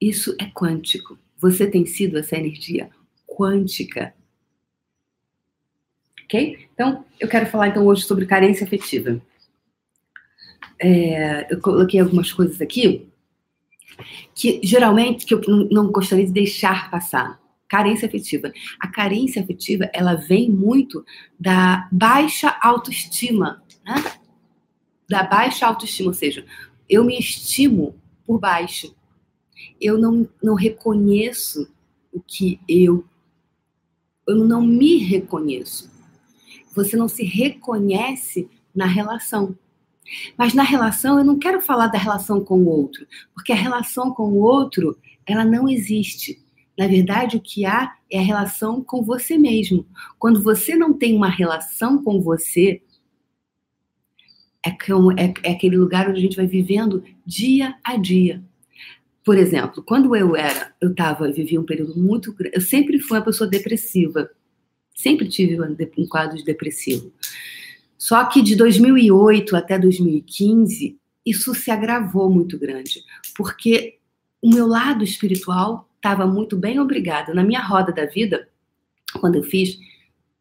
Isso 0.00 0.34
é 0.40 0.46
quântico. 0.46 1.18
Você 1.36 1.66
tem 1.70 1.84
sido 1.84 2.18
essa 2.18 2.36
energia 2.36 2.90
quântica 3.26 4.14
ok? 6.28 6.68
Então, 6.74 7.04
eu 7.18 7.26
quero 7.26 7.46
falar 7.46 7.68
então 7.68 7.86
hoje 7.86 8.02
sobre 8.02 8.26
carência 8.26 8.64
afetiva. 8.64 9.20
É, 10.78 11.52
eu 11.52 11.60
coloquei 11.60 11.98
algumas 11.98 12.30
coisas 12.30 12.60
aqui 12.60 13.08
que 14.32 14.60
geralmente 14.62 15.26
que 15.26 15.34
eu 15.34 15.40
não 15.72 15.90
gostaria 15.90 16.26
de 16.26 16.32
deixar 16.32 16.90
passar. 16.90 17.40
Carência 17.66 18.06
afetiva. 18.06 18.52
A 18.78 18.88
carência 18.88 19.42
afetiva 19.42 19.90
ela 19.92 20.14
vem 20.14 20.50
muito 20.50 21.04
da 21.40 21.88
baixa 21.90 22.56
autoestima, 22.62 23.62
né? 23.84 23.94
da 25.08 25.22
baixa 25.22 25.66
autoestima, 25.66 26.08
ou 26.08 26.14
seja, 26.14 26.46
eu 26.88 27.04
me 27.04 27.18
estimo 27.18 27.96
por 28.26 28.38
baixo. 28.38 28.94
Eu 29.80 29.98
não, 29.98 30.28
não 30.42 30.54
reconheço 30.54 31.70
o 32.12 32.20
que 32.20 32.60
eu. 32.68 33.04
Eu 34.26 34.36
não 34.36 34.62
me 34.62 34.98
reconheço 34.98 35.97
você 36.74 36.96
não 36.96 37.08
se 37.08 37.24
reconhece 37.24 38.48
na 38.74 38.86
relação. 38.86 39.56
Mas 40.36 40.54
na 40.54 40.62
relação, 40.62 41.18
eu 41.18 41.24
não 41.24 41.38
quero 41.38 41.60
falar 41.60 41.88
da 41.88 41.98
relação 41.98 42.42
com 42.42 42.58
o 42.60 42.68
outro, 42.68 43.06
porque 43.34 43.52
a 43.52 43.56
relação 43.56 44.12
com 44.12 44.24
o 44.24 44.38
outro, 44.38 44.96
ela 45.26 45.44
não 45.44 45.68
existe. 45.68 46.42
Na 46.78 46.86
verdade, 46.86 47.36
o 47.36 47.40
que 47.40 47.66
há 47.66 47.96
é 48.10 48.18
a 48.18 48.22
relação 48.22 48.82
com 48.82 49.02
você 49.02 49.36
mesmo. 49.36 49.86
Quando 50.18 50.42
você 50.42 50.76
não 50.76 50.94
tem 50.94 51.14
uma 51.14 51.28
relação 51.28 52.02
com 52.02 52.20
você, 52.20 52.80
é, 54.64 54.70
é, 54.70 55.34
é 55.42 55.52
aquele 55.52 55.76
lugar 55.76 56.08
onde 56.08 56.18
a 56.18 56.22
gente 56.22 56.36
vai 56.36 56.46
vivendo 56.46 57.02
dia 57.26 57.74
a 57.82 57.96
dia. 57.96 58.42
Por 59.24 59.36
exemplo, 59.36 59.82
quando 59.82 60.16
eu 60.16 60.34
era, 60.34 60.72
eu 60.80 60.90
estava, 60.90 61.30
vivia 61.30 61.60
um 61.60 61.66
período 61.66 61.98
muito, 61.98 62.34
eu 62.52 62.60
sempre 62.60 62.98
fui 62.98 63.18
uma 63.18 63.24
pessoa 63.24 63.48
depressiva. 63.48 64.30
Sempre 64.98 65.28
tive 65.28 65.56
um 65.62 66.06
quadro 66.08 66.42
depressivo. 66.42 67.12
Só 67.96 68.24
que 68.24 68.42
de 68.42 68.56
2008 68.56 69.54
até 69.54 69.78
2015, 69.78 70.98
isso 71.24 71.54
se 71.54 71.70
agravou 71.70 72.28
muito 72.28 72.58
grande, 72.58 73.04
porque 73.36 73.98
o 74.42 74.50
meu 74.50 74.66
lado 74.66 75.04
espiritual 75.04 75.88
estava 75.94 76.26
muito 76.26 76.56
bem 76.56 76.80
obrigado. 76.80 77.32
Na 77.32 77.44
minha 77.44 77.62
roda 77.62 77.92
da 77.92 78.06
vida, 78.06 78.48
quando 79.20 79.36
eu 79.36 79.44
fiz, 79.44 79.78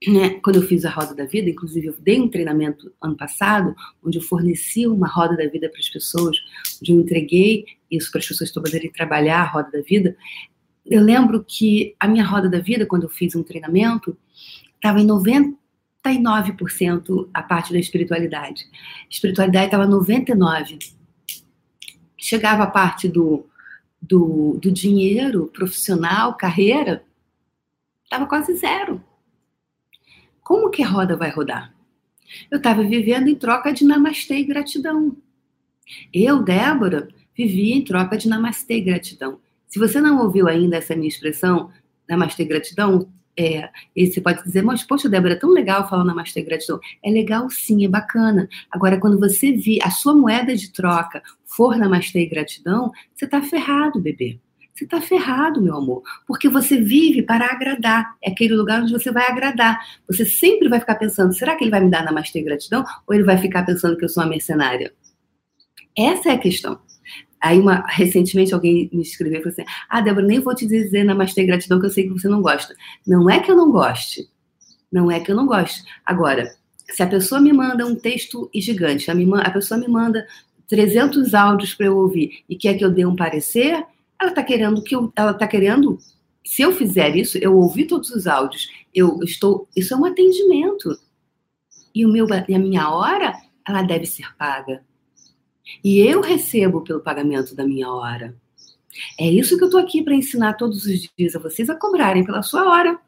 né, 0.07 0.39
quando 0.43 0.55
eu 0.55 0.63
fiz 0.63 0.85
a 0.85 0.89
roda 0.89 1.13
da 1.13 1.25
vida, 1.25 1.51
inclusive 1.51 1.85
eu 1.89 1.95
dei 1.99 2.19
um 2.19 2.27
treinamento 2.27 2.91
ano 2.99 3.15
passado, 3.15 3.75
onde 4.03 4.17
eu 4.17 4.23
forneci 4.23 4.87
uma 4.87 5.07
roda 5.07 5.37
da 5.37 5.47
vida 5.47 5.69
para 5.69 5.79
as 5.79 5.89
pessoas, 5.89 6.35
onde 6.81 6.93
eu 6.93 6.99
entreguei 6.99 7.63
isso 7.91 8.09
para 8.09 8.21
as 8.21 8.27
pessoas 8.27 8.51
poderem 8.51 8.91
trabalhar 8.91 9.41
a 9.41 9.51
roda 9.51 9.69
da 9.69 9.81
vida. 9.81 10.17
Eu 10.83 11.03
lembro 11.03 11.45
que 11.47 11.95
a 11.99 12.07
minha 12.07 12.25
roda 12.25 12.49
da 12.49 12.57
vida, 12.57 12.87
quando 12.87 13.03
eu 13.03 13.09
fiz 13.09 13.35
um 13.35 13.43
treinamento, 13.43 14.17
estava 14.77 14.99
em 14.99 15.07
99% 15.07 17.29
a 17.33 17.43
parte 17.43 17.73
da 17.73 17.79
espiritualidade. 17.79 18.65
Espiritualidade 19.09 19.65
estava 19.65 19.85
99%. 19.85 20.95
Chegava 22.17 22.63
a 22.63 22.67
parte 22.67 23.07
do, 23.07 23.45
do, 24.01 24.57
do 24.61 24.71
dinheiro 24.71 25.47
profissional, 25.47 26.35
carreira, 26.35 27.03
estava 28.03 28.25
quase 28.25 28.55
zero. 28.55 29.03
Como 30.41 30.69
que 30.69 30.81
a 30.81 30.87
roda 30.87 31.15
vai 31.15 31.29
rodar? 31.29 31.73
Eu 32.49 32.57
estava 32.57 32.83
vivendo 32.83 33.27
em 33.27 33.35
troca 33.35 33.71
de 33.71 33.85
namastê 33.85 34.39
e 34.39 34.43
gratidão. 34.43 35.15
Eu, 36.13 36.41
Débora, 36.41 37.07
vivia 37.35 37.75
em 37.75 37.83
troca 37.83 38.17
de 38.17 38.27
namastê 38.27 38.77
e 38.77 38.81
gratidão. 38.81 39.39
Se 39.67 39.79
você 39.79 40.01
não 40.01 40.21
ouviu 40.21 40.47
ainda 40.47 40.77
essa 40.77 40.95
minha 40.95 41.07
expressão, 41.07 41.71
namastê 42.07 42.43
e 42.43 42.47
gratidão, 42.47 43.09
é, 43.37 43.69
e 43.95 44.07
você 44.07 44.19
pode 44.19 44.43
dizer, 44.43 44.63
mas 44.63 44.83
poxa, 44.83 45.07
Débora, 45.07 45.33
é 45.33 45.37
tão 45.37 45.51
legal 45.51 45.87
falar 45.87 46.03
Namastê 46.03 46.41
Gratidão. 46.41 46.79
É 47.03 47.11
legal 47.11 47.47
sim, 47.51 47.85
é 47.85 47.87
bacana. 47.87 48.49
Agora, 48.71 48.99
quando 48.99 49.19
você 49.19 49.51
vir 49.51 49.79
a 49.83 49.91
sua 49.91 50.15
moeda 50.15 50.55
de 50.55 50.71
troca 50.71 51.21
for 51.45 51.77
Namastê 51.77 52.25
Gratidão, 52.25 52.91
você 53.13 53.25
está 53.25 53.39
ferrado, 53.41 53.99
bebê. 53.99 54.39
Você 54.73 54.85
está 54.85 54.99
ferrado, 54.99 55.61
meu 55.61 55.75
amor. 55.75 56.01
Porque 56.25 56.49
você 56.49 56.81
vive 56.81 57.21
para 57.21 57.45
agradar. 57.45 58.15
É 58.21 58.31
aquele 58.31 58.55
lugar 58.55 58.81
onde 58.81 58.91
você 58.91 59.11
vai 59.11 59.27
agradar. 59.27 59.79
Você 60.07 60.25
sempre 60.25 60.67
vai 60.67 60.79
ficar 60.79 60.95
pensando, 60.95 61.33
será 61.33 61.55
que 61.55 61.63
ele 61.63 61.71
vai 61.71 61.81
me 61.81 61.91
dar 61.91 62.03
Namastê 62.03 62.41
Gratidão? 62.41 62.83
Ou 63.07 63.13
ele 63.13 63.23
vai 63.23 63.37
ficar 63.37 63.63
pensando 63.63 63.97
que 63.97 64.05
eu 64.05 64.09
sou 64.09 64.23
uma 64.23 64.29
mercenária? 64.29 64.93
Essa 65.95 66.29
é 66.29 66.33
a 66.33 66.37
questão. 66.37 66.79
Aí, 67.47 67.61
uma, 67.61 67.85
recentemente, 67.87 68.53
alguém 68.53 68.89
me 68.91 69.01
escreveu 69.01 69.39
e 69.39 69.43
falou 69.43 69.53
assim: 69.53 69.71
Ah, 69.89 70.01
Débora, 70.01 70.25
nem 70.25 70.39
vou 70.39 70.53
te 70.53 70.67
dizer 70.67 71.05
namastê 71.05 71.45
gratidão, 71.45 71.79
que 71.79 71.85
eu 71.85 71.89
sei 71.89 72.03
que 72.03 72.09
você 72.09 72.27
não 72.27 72.41
gosta. 72.41 72.75
Não 73.05 73.29
é 73.29 73.39
que 73.39 73.49
eu 73.49 73.55
não 73.55 73.71
goste. 73.71 74.29
Não 74.91 75.09
é 75.09 75.21
que 75.21 75.31
eu 75.31 75.35
não 75.35 75.47
goste. 75.47 75.81
Agora, 76.05 76.53
se 76.89 77.01
a 77.01 77.07
pessoa 77.07 77.39
me 77.39 77.53
manda 77.53 77.85
um 77.85 77.95
texto 77.95 78.49
gigante, 78.53 79.09
a, 79.09 79.13
a 79.43 79.51
pessoa 79.51 79.79
me 79.79 79.87
manda 79.87 80.27
300 80.67 81.33
áudios 81.33 81.73
para 81.73 81.85
eu 81.85 81.97
ouvir 81.97 82.43
e 82.49 82.55
quer 82.57 82.73
que 82.73 82.83
eu 82.83 82.91
dê 82.91 83.05
um 83.05 83.15
parecer, 83.15 83.81
ela 84.19 84.29
está 84.29 84.43
querendo 84.43 84.83
que 84.83 84.93
eu, 84.93 85.11
ela 85.15 85.31
está 85.31 85.47
querendo. 85.47 85.97
Se 86.43 86.61
eu 86.61 86.73
fizer 86.73 87.15
isso, 87.15 87.37
eu 87.37 87.55
ouvir 87.55 87.85
todos 87.85 88.09
os 88.09 88.27
áudios, 88.27 88.69
eu 88.93 89.19
estou. 89.23 89.69
Isso 89.73 89.93
é 89.93 89.97
um 89.97 90.03
atendimento. 90.03 90.99
E 91.95 92.05
o 92.05 92.09
meu, 92.09 92.27
e 92.49 92.55
a 92.55 92.59
minha 92.59 92.89
hora, 92.89 93.33
ela 93.65 93.83
deve 93.83 94.05
ser 94.05 94.35
paga. 94.35 94.81
E 95.83 95.99
eu 95.99 96.21
recebo 96.21 96.81
pelo 96.81 96.99
pagamento 96.99 97.55
da 97.55 97.65
minha 97.65 97.89
hora. 97.89 98.35
É 99.19 99.29
isso 99.29 99.57
que 99.57 99.63
eu 99.63 99.67
estou 99.67 99.79
aqui 99.79 100.01
para 100.01 100.15
ensinar 100.15 100.53
todos 100.53 100.85
os 100.85 101.09
dias 101.17 101.35
a 101.35 101.39
vocês 101.39 101.69
a 101.69 101.75
cobrarem 101.75 102.25
pela 102.25 102.41
sua 102.41 102.67
hora. 102.69 102.99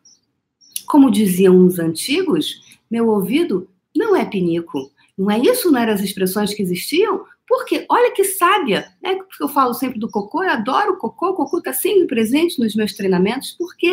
Como 0.88 1.12
diziam 1.12 1.66
os 1.66 1.80
antigos, 1.80 2.80
meu 2.90 3.08
ouvido 3.08 3.68
não 3.96 4.16
é 4.16 4.26
pinico. 4.26 4.92
Não 5.18 5.30
é 5.30 5.40
isso? 5.40 5.72
Não 5.72 5.80
eram 5.80 5.94
as 5.94 6.02
expressões 6.02 6.54
que 6.54 6.62
existiam? 6.62 7.26
Porque, 7.50 7.84
olha 7.90 8.14
que 8.14 8.24
sábia, 8.24 8.94
né? 9.02 9.18
Eu 9.42 9.50
falo 9.50 9.74
sempre 9.74 10.00
do 10.00 10.08
cocô, 10.08 10.44
eu 10.44 10.52
adoro 10.52 10.94
o 10.94 10.98
cocô, 10.98 11.30
o 11.30 11.34
cocô 11.34 11.58
está 11.58 11.74
sempre 11.74 12.06
presente 12.06 12.60
nos 12.60 12.76
meus 12.76 12.94
treinamentos, 12.94 13.56
porque 13.58 13.92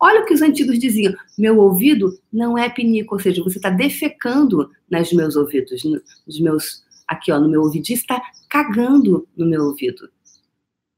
olha 0.00 0.22
o 0.22 0.24
que 0.24 0.32
os 0.32 0.40
antigos 0.40 0.78
diziam: 0.78 1.14
meu 1.36 1.58
ouvido 1.58 2.18
não 2.32 2.56
é 2.56 2.70
pinico, 2.70 3.14
ou 3.14 3.20
seja, 3.20 3.44
você 3.44 3.58
está 3.58 3.68
defecando 3.68 4.70
nos 4.90 5.12
meus 5.12 5.36
ouvidos, 5.36 5.82
nos 5.84 6.40
meus 6.40 6.82
aqui 7.08 7.32
ó, 7.32 7.40
no 7.40 7.48
meu 7.48 7.62
ouvido 7.62 7.88
está 7.90 8.22
cagando 8.48 9.26
no 9.36 9.46
meu 9.46 9.64
ouvido. 9.64 10.08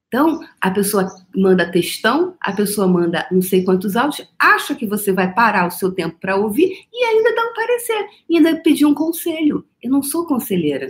Então, 0.08 0.40
a 0.60 0.72
pessoa 0.72 1.08
manda 1.36 1.70
textão, 1.70 2.36
a 2.40 2.52
pessoa 2.52 2.88
manda 2.88 3.28
não 3.30 3.40
sei 3.40 3.62
quantos 3.62 3.94
áudios, 3.94 4.28
acha 4.36 4.74
que 4.74 4.84
você 4.84 5.12
vai 5.12 5.32
parar 5.32 5.68
o 5.68 5.70
seu 5.70 5.92
tempo 5.92 6.18
para 6.18 6.34
ouvir 6.34 6.84
e 6.92 7.04
ainda 7.04 7.32
dá 7.32 7.48
um 7.48 7.54
parecer, 7.54 8.08
e 8.28 8.36
ainda 8.36 8.60
pedir 8.60 8.84
um 8.86 8.92
conselho. 8.92 9.64
Eu 9.80 9.88
não 9.88 10.02
sou 10.02 10.26
conselheira. 10.26 10.88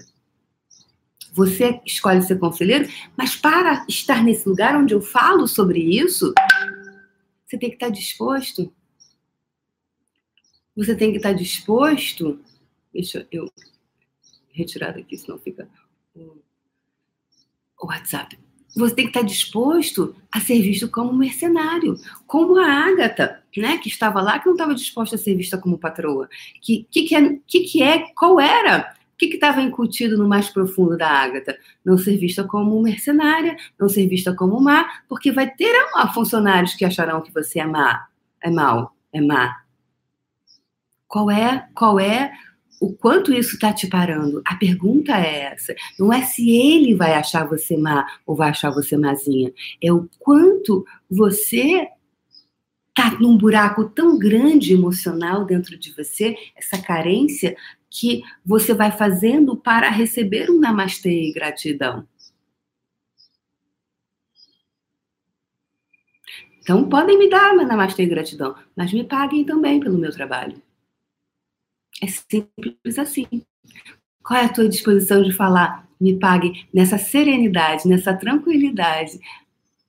Você 1.35 1.81
escolhe 1.85 2.23
ser 2.23 2.39
conselheiro, 2.39 2.89
mas 3.15 3.37
para 3.37 3.85
estar 3.87 4.25
nesse 4.25 4.49
lugar 4.49 4.75
onde 4.75 4.95
eu 4.95 5.03
falo 5.03 5.47
sobre 5.47 5.81
isso, 5.81 6.33
você 7.47 7.59
tem 7.59 7.69
que 7.69 7.77
estar 7.77 7.91
disposto. 7.91 8.73
Você 10.75 10.97
tem 10.97 11.11
que 11.11 11.19
estar 11.19 11.35
disposto. 11.35 12.41
Deixa 12.91 13.29
eu 13.31 13.51
retirado 14.53 14.99
aqui, 14.99 15.17
senão 15.17 15.39
fica 15.39 15.69
o 17.81 17.87
WhatsApp. 17.87 18.39
Você 18.77 18.95
tem 18.95 19.05
que 19.07 19.11
estar 19.11 19.27
disposto 19.27 20.15
a 20.31 20.39
ser 20.39 20.61
visto 20.63 20.89
como 20.89 21.13
mercenário, 21.13 21.97
como 22.27 22.59
a 22.59 22.67
Ágata, 22.67 23.43
né, 23.57 23.79
que 23.79 23.89
estava 23.89 24.23
lá, 24.23 24.39
que 24.39 24.47
não 24.47 24.55
estava 24.55 24.75
disposta 24.75 25.17
a 25.17 25.19
ser 25.19 25.35
vista 25.35 25.59
como 25.59 25.79
patroa. 25.79 26.29
Que 26.63 26.87
que, 26.89 27.03
que, 27.03 27.17
é, 27.17 27.39
que, 27.47 27.61
que 27.61 27.83
é, 27.83 27.99
qual 28.15 28.39
era 28.39 28.95
o 29.13 29.17
que 29.17 29.27
estava 29.27 29.61
incutido 29.61 30.17
no 30.17 30.29
mais 30.29 30.49
profundo 30.49 30.97
da 30.97 31.09
Ágata? 31.09 31.59
Não 31.85 31.99
ser 31.99 32.17
vista 32.17 32.45
como 32.45 32.81
mercenária, 32.81 33.57
não 33.79 33.89
ser 33.89 34.07
vista 34.07 34.35
como 34.35 34.61
má, 34.61 34.89
porque 35.09 35.33
vai 35.33 35.51
ter 35.51 35.75
funcionários 36.15 36.75
que 36.75 36.85
acharão 36.85 37.23
que 37.23 37.33
você 37.33 37.59
é 37.59 37.67
má, 37.67 38.07
é 38.41 38.51
mal, 38.51 38.95
é 39.13 39.21
má. 39.21 39.63
Qual 41.09 41.29
é, 41.29 41.69
qual 41.75 41.99
é 41.99 42.33
o 42.81 42.95
quanto 42.95 43.33
isso 43.33 43.55
está 43.55 43.75
te 43.75 43.87
parando? 43.87 44.41
A 44.45 44.57
pergunta 44.57 45.13
é 45.13 45.53
essa. 45.53 45.75
Não 45.99 46.11
é 46.11 46.23
se 46.23 46.51
ele 46.51 46.95
vai 46.95 47.13
achar 47.15 47.47
você 47.47 47.77
má 47.77 48.07
ou 48.25 48.35
vai 48.35 48.49
achar 48.49 48.71
você 48.71 48.97
mazinha. 48.97 49.53
É 49.83 49.93
o 49.93 50.09
quanto 50.19 50.87
você 51.09 51.87
tá 52.95 53.11
num 53.21 53.37
buraco 53.37 53.85
tão 53.91 54.19
grande 54.19 54.73
emocional 54.73 55.45
dentro 55.45 55.79
de 55.79 55.95
você, 55.95 56.35
essa 56.57 56.81
carência, 56.83 57.55
que 57.91 58.23
você 58.45 58.73
vai 58.73 58.91
fazendo 58.91 59.57
para 59.57 59.91
receber 59.91 60.51
um 60.51 60.59
namastê 60.59 61.29
e 61.29 61.33
gratidão. 61.33 62.07
Então, 66.63 66.89
podem 66.89 67.19
me 67.19 67.29
dar 67.29 67.55
namastê 67.55 68.05
e 68.05 68.07
gratidão, 68.07 68.55
mas 68.77 68.93
me 68.93 69.05
paguem 69.05 69.45
também 69.45 69.81
pelo 69.81 69.99
meu 69.99 70.13
trabalho. 70.13 70.63
É 72.01 72.07
simples 72.07 72.99
assim. 72.99 73.27
Qual 74.23 74.41
é 74.41 74.45
a 74.45 74.53
tua 74.53 74.69
disposição 74.69 75.23
de 75.23 75.33
falar? 75.33 75.89
Me 76.01 76.19
pague 76.19 76.67
nessa 76.73 76.97
serenidade, 76.97 77.87
nessa 77.87 78.15
tranquilidade 78.15 79.19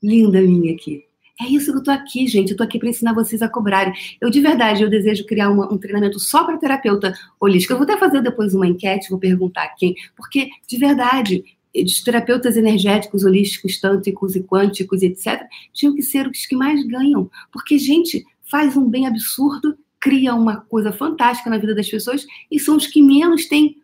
linda 0.03 0.41
minha 0.41 0.73
aqui. 0.73 1.05
É 1.39 1.45
isso 1.45 1.71
que 1.71 1.79
eu 1.79 1.83
tô 1.83 1.91
aqui, 1.91 2.27
gente. 2.27 2.51
Eu 2.51 2.57
tô 2.57 2.63
aqui 2.63 2.77
para 2.77 2.89
ensinar 2.89 3.13
vocês 3.13 3.41
a 3.41 3.49
cobrarem. 3.49 3.93
Eu, 4.19 4.29
de 4.29 4.39
verdade, 4.39 4.83
eu 4.83 4.89
desejo 4.89 5.25
criar 5.25 5.49
uma, 5.49 5.73
um 5.73 5.77
treinamento 5.77 6.19
só 6.19 6.43
para 6.43 6.57
terapeuta 6.57 7.13
holística. 7.39 7.73
Eu 7.73 7.77
vou 7.77 7.85
até 7.85 7.97
fazer 7.97 8.21
depois 8.21 8.53
uma 8.53 8.67
enquete, 8.67 9.09
vou 9.09 9.17
perguntar 9.17 9.69
quem. 9.69 9.95
Porque, 10.15 10.49
de 10.67 10.77
verdade, 10.77 11.43
os 11.73 12.03
terapeutas 12.03 12.57
energéticos, 12.57 13.23
holísticos, 13.23 13.79
tântricos 13.79 14.35
e 14.35 14.43
quânticos, 14.43 15.01
etc., 15.01 15.41
tinham 15.73 15.95
que 15.95 16.03
ser 16.03 16.27
os 16.27 16.45
que 16.45 16.55
mais 16.55 16.85
ganham. 16.85 17.29
Porque, 17.51 17.79
gente, 17.79 18.23
faz 18.43 18.77
um 18.77 18.87
bem 18.87 19.07
absurdo, 19.07 19.75
cria 20.01 20.33
uma 20.35 20.61
coisa 20.61 20.91
fantástica 20.91 21.49
na 21.49 21.57
vida 21.57 21.75
das 21.75 21.89
pessoas 21.89 22.25
e 22.49 22.59
são 22.59 22.75
os 22.75 22.87
que 22.87 23.01
menos 23.01 23.47
têm 23.47 23.81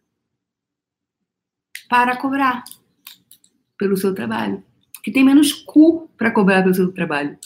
para 1.88 2.18
cobrar 2.18 2.64
pelo 3.78 3.96
seu 3.96 4.14
trabalho. 4.14 4.64
Que 5.04 5.12
tem 5.12 5.24
menos 5.24 5.54
cu 5.54 6.10
para 6.18 6.32
cobrar 6.32 6.64
pelo 6.64 6.76
seu 6.76 6.92
trabalho. 6.92 7.38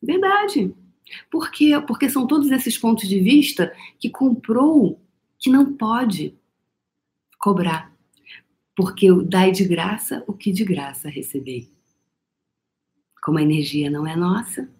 Verdade. 0.00 0.72
Por 1.30 1.50
quê? 1.50 1.72
Porque 1.86 2.08
são 2.08 2.26
todos 2.26 2.50
esses 2.50 2.78
pontos 2.78 3.08
de 3.08 3.18
vista 3.18 3.74
que 3.98 4.10
comprou 4.10 5.00
que 5.38 5.50
não 5.50 5.74
pode 5.74 6.38
cobrar 7.38 7.96
porque 8.76 9.08
dai 9.24 9.50
de 9.50 9.64
graça 9.64 10.22
o 10.26 10.34
que 10.34 10.52
de 10.52 10.62
graça 10.62 11.08
recebei. 11.08 11.72
Como 13.22 13.38
a 13.38 13.42
energia 13.42 13.90
não 13.90 14.06
é 14.06 14.14
nossa, 14.14 14.70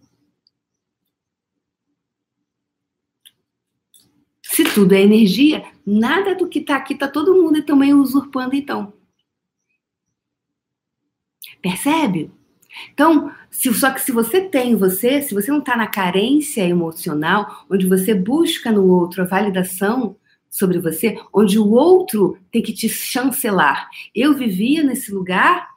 se 4.42 4.62
tudo 4.76 4.92
é 4.92 5.00
energia, 5.00 5.64
nada 5.86 6.34
do 6.34 6.46
que 6.46 6.58
está 6.58 6.76
aqui 6.76 6.92
está 6.92 7.08
todo 7.08 7.34
mundo 7.34 7.62
também 7.62 7.94
usurpando 7.94 8.54
então. 8.54 8.92
Percebe? 11.62 12.30
Então, 12.92 13.32
se, 13.50 13.72
só 13.72 13.90
que 13.90 14.02
se 14.02 14.12
você 14.12 14.42
tem 14.42 14.76
você, 14.76 15.22
se 15.22 15.32
você 15.32 15.50
não 15.50 15.60
está 15.60 15.78
na 15.78 15.86
carência 15.86 16.60
emocional, 16.60 17.64
onde 17.70 17.86
você 17.86 18.14
busca 18.14 18.70
no 18.70 18.86
outro 18.86 19.22
a 19.22 19.24
validação, 19.24 20.14
sobre 20.50 20.78
você, 20.78 21.18
onde 21.32 21.58
o 21.58 21.70
outro 21.70 22.38
tem 22.52 22.62
que 22.62 22.72
te 22.74 22.86
chancelar. 22.86 23.88
Eu 24.14 24.34
vivia 24.34 24.82
nesse 24.82 25.10
lugar 25.10 25.70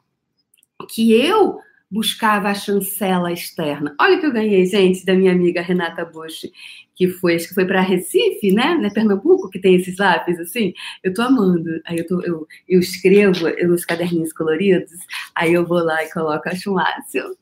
que 0.90 1.10
eu 1.12 1.58
buscava 1.90 2.48
a 2.48 2.54
chancela 2.54 3.32
externa. 3.32 3.94
Olha 4.00 4.16
o 4.16 4.20
que 4.20 4.26
eu 4.26 4.32
ganhei, 4.32 4.64
gente, 4.66 5.04
da 5.04 5.14
minha 5.14 5.32
amiga 5.32 5.60
Renata 5.60 6.04
Bosch, 6.04 6.48
que 6.94 7.08
foi, 7.08 7.34
acho 7.34 7.48
que 7.48 7.54
foi 7.54 7.66
para 7.66 7.80
Recife, 7.80 8.52
né? 8.52 8.76
né? 8.76 8.90
Pernambuco, 8.90 9.50
que 9.50 9.58
tem 9.58 9.74
esses 9.74 9.98
lápis 9.98 10.38
assim. 10.38 10.72
Eu 11.02 11.12
tô 11.12 11.22
amando. 11.22 11.80
Aí 11.84 11.98
eu, 11.98 12.06
tô, 12.06 12.22
eu, 12.22 12.46
eu 12.68 12.78
escrevo 12.78 13.48
eu, 13.48 13.68
nos 13.68 13.84
caderninhos 13.84 14.32
coloridos, 14.32 15.00
aí 15.34 15.52
eu 15.52 15.66
vou 15.66 15.82
lá 15.82 16.04
e 16.04 16.12
coloco, 16.12 16.48
acho 16.48 16.70
um 16.70 16.74
máximo. 16.74 17.36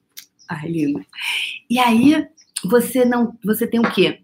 Ai, 0.49 0.69
lindo. 0.69 1.05
E 1.69 1.78
aí, 1.78 2.26
você 2.64 3.05
não, 3.05 3.37
você 3.45 3.67
tem 3.67 3.81
o 3.81 3.93
quê? 3.93 4.21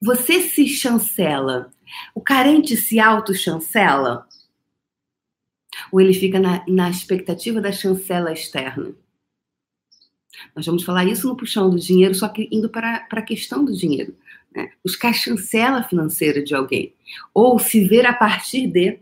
Você 0.00 0.40
se 0.40 0.68
chancela 0.68 1.70
o 2.14 2.20
carente 2.20 2.76
se 2.76 3.00
autochancela? 3.00 4.26
Ou 5.92 6.00
ele 6.00 6.14
fica 6.14 6.38
na, 6.38 6.64
na 6.66 6.90
expectativa 6.90 7.60
da 7.60 7.72
chancela 7.72 8.32
externa? 8.32 8.92
Nós 10.54 10.66
vamos 10.66 10.84
falar 10.84 11.04
isso 11.04 11.26
no 11.28 11.36
puxão 11.36 11.70
do 11.70 11.78
dinheiro, 11.78 12.14
só 12.14 12.28
que 12.28 12.48
indo 12.50 12.68
para, 12.68 13.00
para 13.00 13.20
a 13.20 13.24
questão 13.24 13.64
do 13.64 13.76
dinheiro. 13.76 14.14
Né? 14.54 14.70
Buscar 14.82 15.12
chancela 15.12 15.82
financeira 15.82 16.42
de 16.42 16.54
alguém. 16.54 16.94
Ou 17.34 17.58
se 17.58 17.86
ver 17.86 18.06
a 18.06 18.12
partir 18.12 18.66
de 18.66 18.98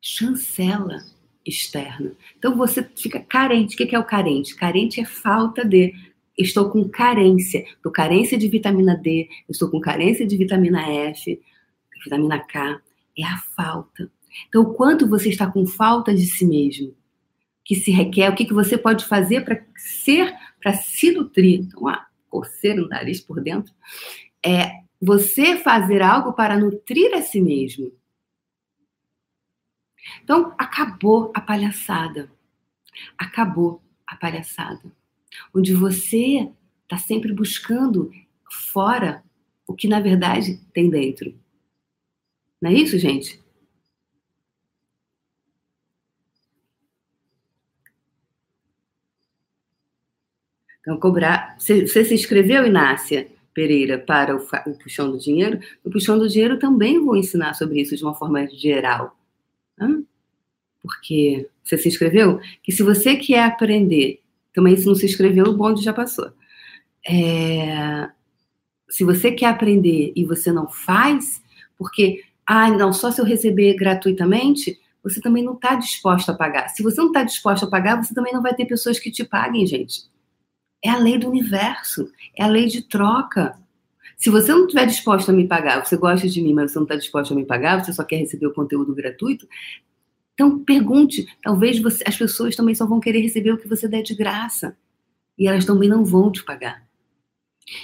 chancela 0.00 1.04
externa. 1.46 2.12
Então 2.38 2.56
você 2.56 2.82
fica 2.82 3.20
carente. 3.20 3.74
O 3.74 3.86
que 3.86 3.94
é 3.94 3.98
o 3.98 4.04
carente? 4.04 4.54
Carente 4.54 5.00
é 5.00 5.04
falta 5.04 5.64
de 5.64 5.94
estou 6.36 6.70
com 6.70 6.88
carência, 6.88 7.58
estou 7.58 7.92
carência 7.92 8.38
de 8.38 8.48
vitamina 8.48 8.96
D, 8.96 9.28
estou 9.48 9.70
com 9.70 9.80
carência 9.80 10.26
de 10.26 10.36
vitamina 10.36 10.88
F, 10.88 11.40
vitamina 12.02 12.38
K, 12.38 12.80
é 13.16 13.24
a 13.24 13.38
falta. 13.38 14.10
Então, 14.48 14.62
o 14.62 14.74
quanto 14.74 15.08
você 15.08 15.28
está 15.28 15.50
com 15.50 15.66
falta 15.66 16.14
de 16.14 16.26
si 16.26 16.46
mesmo, 16.46 16.94
que 17.64 17.74
se 17.74 17.90
requer, 17.90 18.30
o 18.30 18.34
que, 18.34 18.44
que 18.44 18.54
você 18.54 18.78
pode 18.78 19.04
fazer 19.04 19.44
para 19.44 19.64
ser, 19.76 20.34
para 20.60 20.72
se 20.72 21.10
nutrir. 21.12 21.60
Então, 21.60 21.88
ah, 21.88 22.06
coceira 22.28 22.80
no 22.80 22.88
nariz 22.88 23.20
por 23.20 23.42
dentro, 23.42 23.72
é 24.44 24.80
você 25.00 25.56
fazer 25.56 26.02
algo 26.02 26.32
para 26.32 26.58
nutrir 26.58 27.14
a 27.14 27.22
si 27.22 27.40
mesmo. 27.40 27.92
Então, 30.22 30.54
acabou 30.58 31.32
a 31.34 31.40
palhaçada. 31.40 32.30
Acabou 33.18 33.82
a 34.06 34.16
palhaçada 34.16 34.92
onde 35.54 35.74
você 35.74 36.50
está 36.82 36.98
sempre 36.98 37.32
buscando 37.32 38.10
fora 38.72 39.22
o 39.66 39.74
que 39.74 39.88
na 39.88 40.00
verdade 40.00 40.60
tem 40.72 40.90
dentro. 40.90 41.38
Não 42.60 42.70
é 42.70 42.74
isso, 42.74 42.98
gente? 42.98 43.40
Então, 50.80 50.98
cobrar. 50.98 51.56
Você, 51.58 51.86
você 51.86 52.04
se 52.04 52.14
inscreveu, 52.14 52.66
Inácia 52.66 53.28
Pereira, 53.52 53.98
para 53.98 54.36
o, 54.36 54.40
o 54.66 54.78
Puxão 54.78 55.10
do 55.10 55.18
Dinheiro? 55.18 55.60
No 55.84 55.90
Puxão 55.90 56.18
do 56.18 56.28
Dinheiro 56.28 56.58
também 56.58 56.98
vou 56.98 57.16
ensinar 57.16 57.54
sobre 57.54 57.80
isso 57.80 57.96
de 57.96 58.02
uma 58.04 58.14
forma 58.14 58.46
geral. 58.48 59.16
Hã? 59.80 60.02
Porque 60.82 61.48
você 61.64 61.78
se 61.78 61.88
inscreveu? 61.88 62.40
Que 62.62 62.72
se 62.72 62.82
você 62.82 63.16
quer 63.16 63.44
aprender 63.44 64.20
também, 64.54 64.76
se 64.76 64.86
não 64.86 64.94
se 64.94 65.06
inscreveu, 65.06 65.46
o 65.46 65.56
bonde 65.56 65.82
já 65.82 65.92
passou. 65.92 66.32
É, 67.08 68.08
se 68.88 69.04
você 69.04 69.32
quer 69.32 69.46
aprender 69.46 70.12
e 70.16 70.24
você 70.24 70.52
não 70.52 70.68
faz, 70.68 71.42
porque, 71.78 72.24
ah, 72.52 72.70
não, 72.70 72.92
só 72.92 73.10
se 73.10 73.20
eu 73.20 73.24
receber 73.24 73.74
gratuitamente, 73.74 74.78
você 75.02 75.20
também 75.20 75.44
não 75.44 75.54
está 75.54 75.74
disposto 75.76 76.30
a 76.30 76.34
pagar. 76.34 76.68
Se 76.68 76.82
você 76.82 77.00
não 77.00 77.08
está 77.08 77.22
disposto 77.22 77.64
a 77.64 77.70
pagar, 77.70 78.02
você 78.02 78.12
também 78.12 78.32
não 78.32 78.42
vai 78.42 78.54
ter 78.54 78.66
pessoas 78.66 78.98
que 78.98 79.10
te 79.10 79.24
paguem, 79.24 79.66
gente. 79.66 80.02
É 80.82 80.90
a 80.90 80.98
lei 80.98 81.18
do 81.18 81.28
universo, 81.28 82.10
é 82.36 82.42
a 82.42 82.48
lei 82.48 82.66
de 82.66 82.82
troca. 82.82 83.58
Se 84.16 84.30
você 84.30 84.52
não 84.52 84.62
estiver 84.62 84.86
disposto 84.86 85.30
a 85.30 85.32
me 85.32 85.46
pagar, 85.46 85.84
você 85.84 85.96
gosta 85.96 86.28
de 86.28 86.42
mim, 86.42 86.52
mas 86.52 86.72
você 86.72 86.78
não 86.78 86.84
está 86.84 86.96
disposto 86.96 87.32
a 87.32 87.36
me 87.36 87.44
pagar, 87.44 87.84
você 87.84 87.92
só 87.92 88.02
quer 88.02 88.16
receber 88.16 88.46
o 88.46 88.54
conteúdo 88.54 88.94
gratuito, 88.94 89.46
então, 90.40 90.58
pergunte. 90.58 91.26
Talvez 91.42 91.78
você, 91.82 92.02
as 92.06 92.16
pessoas 92.16 92.56
também 92.56 92.74
só 92.74 92.86
vão 92.86 92.98
querer 92.98 93.20
receber 93.20 93.52
o 93.52 93.58
que 93.58 93.68
você 93.68 93.86
der 93.86 94.02
de 94.02 94.14
graça. 94.14 94.74
E 95.38 95.46
elas 95.46 95.66
também 95.66 95.86
não 95.86 96.02
vão 96.02 96.32
te 96.32 96.42
pagar. 96.42 96.82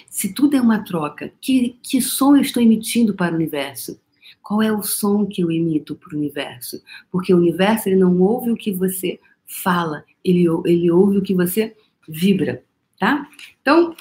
Se 0.08 0.32
tudo 0.32 0.56
é 0.56 0.60
uma 0.60 0.82
troca, 0.82 1.30
que, 1.38 1.78
que 1.82 2.00
som 2.00 2.34
eu 2.34 2.40
estou 2.40 2.62
emitindo 2.62 3.12
para 3.14 3.32
o 3.32 3.36
universo? 3.36 4.00
Qual 4.46 4.62
é 4.62 4.70
o 4.70 4.80
som 4.80 5.26
que 5.26 5.42
eu 5.42 5.50
emito 5.50 5.96
para 5.96 6.14
o 6.14 6.18
universo? 6.18 6.80
Porque 7.10 7.34
o 7.34 7.36
universo 7.36 7.88
ele 7.88 7.96
não 7.96 8.20
ouve 8.20 8.52
o 8.52 8.56
que 8.56 8.70
você 8.70 9.18
fala, 9.44 10.04
ele, 10.24 10.44
ele 10.64 10.88
ouve 10.88 11.18
o 11.18 11.22
que 11.22 11.34
você 11.34 11.76
vibra, 12.08 12.62
tá? 12.96 13.28
Então, 13.60 13.96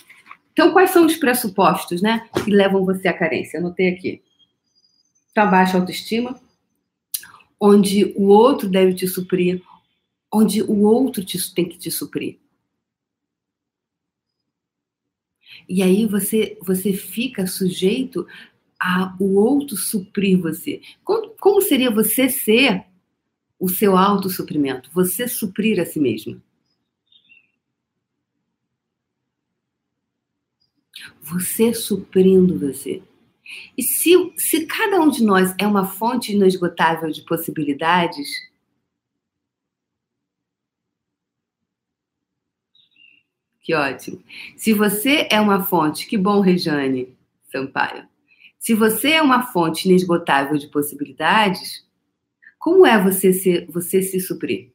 então, 0.53 0.71
quais 0.71 0.91
são 0.91 1.03
os 1.07 1.17
pressupostos, 1.17 1.99
né, 1.99 2.29
que 2.43 2.51
levam 2.51 2.85
você 2.85 3.07
à 3.07 3.17
carência? 3.17 3.59
Anotei 3.59 3.89
aqui. 3.89 4.21
Tá 5.33 5.47
baixa 5.47 5.79
autoestima, 5.79 6.39
onde 7.59 8.13
o 8.15 8.27
outro 8.27 8.69
deve 8.69 8.93
te 8.93 9.07
suprir, 9.07 9.63
onde 10.31 10.61
o 10.61 10.83
outro 10.83 11.25
te, 11.25 11.55
tem 11.55 11.67
que 11.67 11.79
te 11.79 11.89
suprir. 11.89 12.37
E 15.67 15.81
aí 15.81 16.05
você, 16.05 16.55
você 16.61 16.93
fica 16.93 17.47
sujeito 17.47 18.27
a 18.85 19.15
o 19.19 19.35
outro 19.35 19.75
suprir 19.75 20.39
você. 20.39 20.79
Como, 21.03 21.29
como 21.39 21.59
seria 21.59 21.89
você 21.89 22.29
ser 22.29 22.85
o 23.59 23.67
seu 23.67 23.97
autossuprimento? 23.97 24.91
Você 24.93 25.27
suprir 25.27 25.79
a 25.79 25.85
si 25.85 25.99
mesmo? 25.99 26.39
Você 31.21 31.73
suprindo 31.73 32.59
você. 32.59 33.01
E 33.75 33.81
se, 33.81 34.11
se 34.37 34.65
cada 34.67 34.99
um 35.01 35.09
de 35.09 35.23
nós 35.23 35.55
é 35.57 35.65
uma 35.65 35.85
fonte 35.87 36.33
inesgotável 36.33 37.11
de 37.11 37.23
possibilidades, 37.23 38.29
Que 43.61 43.73
ótimo. 43.73 44.21
Se 44.55 44.73
você 44.73 45.27
é 45.31 45.41
uma 45.41 45.63
fonte, 45.63 46.05
que 46.05 46.19
bom, 46.19 46.39
Rejane 46.39 47.17
Sampaio. 47.51 48.07
Se 48.65 48.73
você 48.73 49.11
é 49.11 49.21
uma 49.21 49.43
fonte 49.43 49.87
inesgotável 49.87 50.57
de 50.57 50.65
possibilidades, 50.65 51.85
como 52.57 52.83
é 52.83 52.99
você 52.99 53.31
se, 53.31 53.63
você 53.65 54.01
se 54.01 54.19
suprir? 54.19 54.71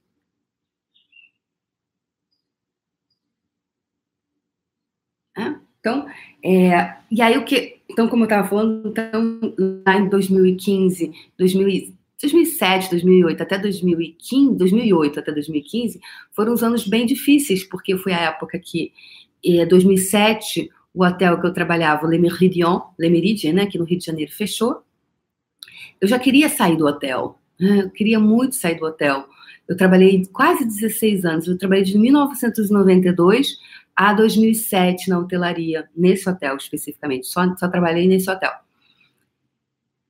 Então, 5.80 6.06
é, 6.44 6.98
e 7.10 7.20
aí 7.20 7.36
o 7.36 7.44
que. 7.44 7.80
Então, 7.90 8.06
como 8.06 8.22
eu 8.22 8.26
estava 8.26 8.46
falando, 8.46 8.90
então, 8.90 9.40
lá 9.84 9.96
em 9.96 10.08
2015, 10.08 11.12
2000, 11.36 11.92
2007, 12.22 12.90
2008 12.90 13.42
até 13.42 13.58
2015, 13.58 14.56
2008 14.56 15.18
até 15.18 15.32
2015 15.32 16.00
foram 16.30 16.52
os 16.52 16.62
anos 16.62 16.86
bem 16.86 17.06
difíceis, 17.06 17.64
porque 17.64 17.96
foi 17.96 18.12
a 18.12 18.20
época 18.20 18.56
que, 18.60 18.92
em 19.42 19.66
2007, 19.66 20.70
o 20.92 21.04
hotel 21.04 21.40
que 21.40 21.46
eu 21.46 21.52
trabalhava, 21.52 22.06
o 22.06 22.10
Le 22.10 22.18
Méridien, 22.18 22.82
Le 22.98 23.52
né, 23.52 23.62
aqui 23.62 23.78
no 23.78 23.84
Rio 23.84 23.98
de 23.98 24.04
Janeiro, 24.04 24.32
fechou. 24.32 24.82
Eu 26.00 26.08
já 26.08 26.18
queria 26.18 26.48
sair 26.48 26.76
do 26.76 26.86
hotel, 26.86 27.38
né, 27.58 27.82
eu 27.82 27.90
queria 27.90 28.18
muito 28.18 28.56
sair 28.56 28.78
do 28.78 28.86
hotel. 28.86 29.26
Eu 29.68 29.76
trabalhei 29.76 30.26
quase 30.32 30.64
16 30.64 31.24
anos, 31.24 31.46
eu 31.46 31.56
trabalhei 31.56 31.84
de 31.84 31.96
1992 31.96 33.56
a 33.94 34.12
2007 34.12 35.08
na 35.08 35.18
hotelaria, 35.18 35.88
nesse 35.96 36.28
hotel 36.28 36.56
especificamente, 36.56 37.26
só, 37.26 37.54
só 37.56 37.68
trabalhei 37.68 38.08
nesse 38.08 38.28
hotel. 38.30 38.52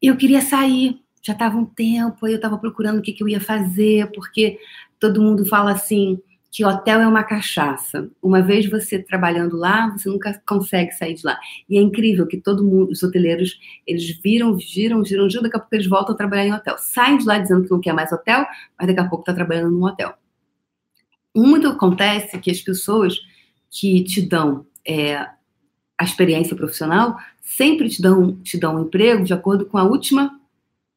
Eu 0.00 0.16
queria 0.16 0.40
sair, 0.40 1.02
já 1.20 1.34
estava 1.34 1.58
um 1.58 1.66
tempo, 1.66 2.24
aí 2.24 2.32
eu 2.32 2.36
estava 2.36 2.56
procurando 2.56 2.98
o 2.98 3.02
que, 3.02 3.12
que 3.12 3.22
eu 3.22 3.28
ia 3.28 3.40
fazer, 3.40 4.10
porque 4.12 4.58
todo 4.98 5.20
mundo 5.20 5.44
fala 5.44 5.72
assim 5.72 6.18
que 6.50 6.64
hotel 6.64 7.00
é 7.00 7.06
uma 7.06 7.22
cachaça. 7.22 8.10
Uma 8.20 8.42
vez 8.42 8.68
você 8.68 8.98
trabalhando 8.98 9.56
lá, 9.56 9.90
você 9.90 10.08
nunca 10.08 10.40
consegue 10.46 10.90
sair 10.92 11.14
de 11.14 11.24
lá. 11.24 11.38
E 11.68 11.78
é 11.78 11.80
incrível 11.80 12.26
que 12.26 12.36
todo 12.36 12.64
mundo, 12.64 12.90
os 12.90 13.02
hoteleiros, 13.02 13.58
eles 13.86 14.18
viram, 14.20 14.58
giram, 14.58 15.04
giram, 15.04 15.28
giram, 15.30 15.42
daqui 15.44 15.56
a 15.56 15.60
pouco 15.60 15.74
eles 15.74 15.86
voltam 15.86 16.14
a 16.14 16.18
trabalhar 16.18 16.46
em 16.46 16.52
hotel. 16.52 16.76
Saem 16.78 17.18
de 17.18 17.24
lá 17.24 17.38
dizendo 17.38 17.64
que 17.64 17.70
não 17.70 17.80
quer 17.80 17.92
mais 17.92 18.10
hotel, 18.10 18.44
mas 18.76 18.88
daqui 18.88 19.00
a 19.00 19.08
pouco 19.08 19.22
está 19.22 19.32
trabalhando 19.32 19.70
num 19.70 19.84
hotel. 19.84 20.14
Muito 21.34 21.68
acontece 21.68 22.36
que 22.38 22.50
as 22.50 22.60
pessoas 22.60 23.14
que 23.70 24.02
te 24.02 24.20
dão 24.20 24.66
é, 24.84 25.14
a 25.96 26.04
experiência 26.04 26.56
profissional 26.56 27.16
sempre 27.40 27.88
te 27.88 28.02
dão, 28.02 28.34
te 28.42 28.58
dão 28.58 28.76
um 28.76 28.86
emprego 28.86 29.22
de 29.22 29.32
acordo 29.32 29.66
com 29.66 29.78
a 29.78 29.84
última 29.84 30.40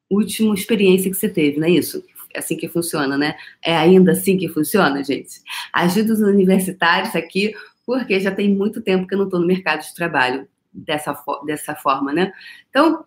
última 0.10 0.54
experiência 0.54 1.10
que 1.10 1.18
você 1.18 1.28
teve, 1.28 1.60
não 1.60 1.68
é 1.68 1.72
isso? 1.72 2.04
É 2.34 2.40
assim 2.40 2.58
que 2.58 2.68
funciona, 2.68 3.18
né? 3.18 3.36
É 3.64 3.76
ainda 3.76 4.14
assim 4.14 4.38
que 4.38 4.48
funciona, 4.48 5.04
gente? 5.04 5.42
Ajuda 5.72 6.14
os 6.14 6.20
universitários 6.20 7.16
aqui, 7.16 7.54
porque 7.86 8.20
já 8.20 8.32
tem 8.32 8.54
muito 8.54 8.82
tempo 8.82 9.08
que 9.08 9.14
eu 9.14 9.20
não 9.20 9.26
estou 9.26 9.40
no 9.40 9.48
mercado 9.48 9.82
de 9.82 9.94
trabalho 9.94 10.48
dessa, 10.74 11.16
dessa 11.46 11.76
forma, 11.76 12.12
né? 12.12 12.34
Então, 12.70 13.06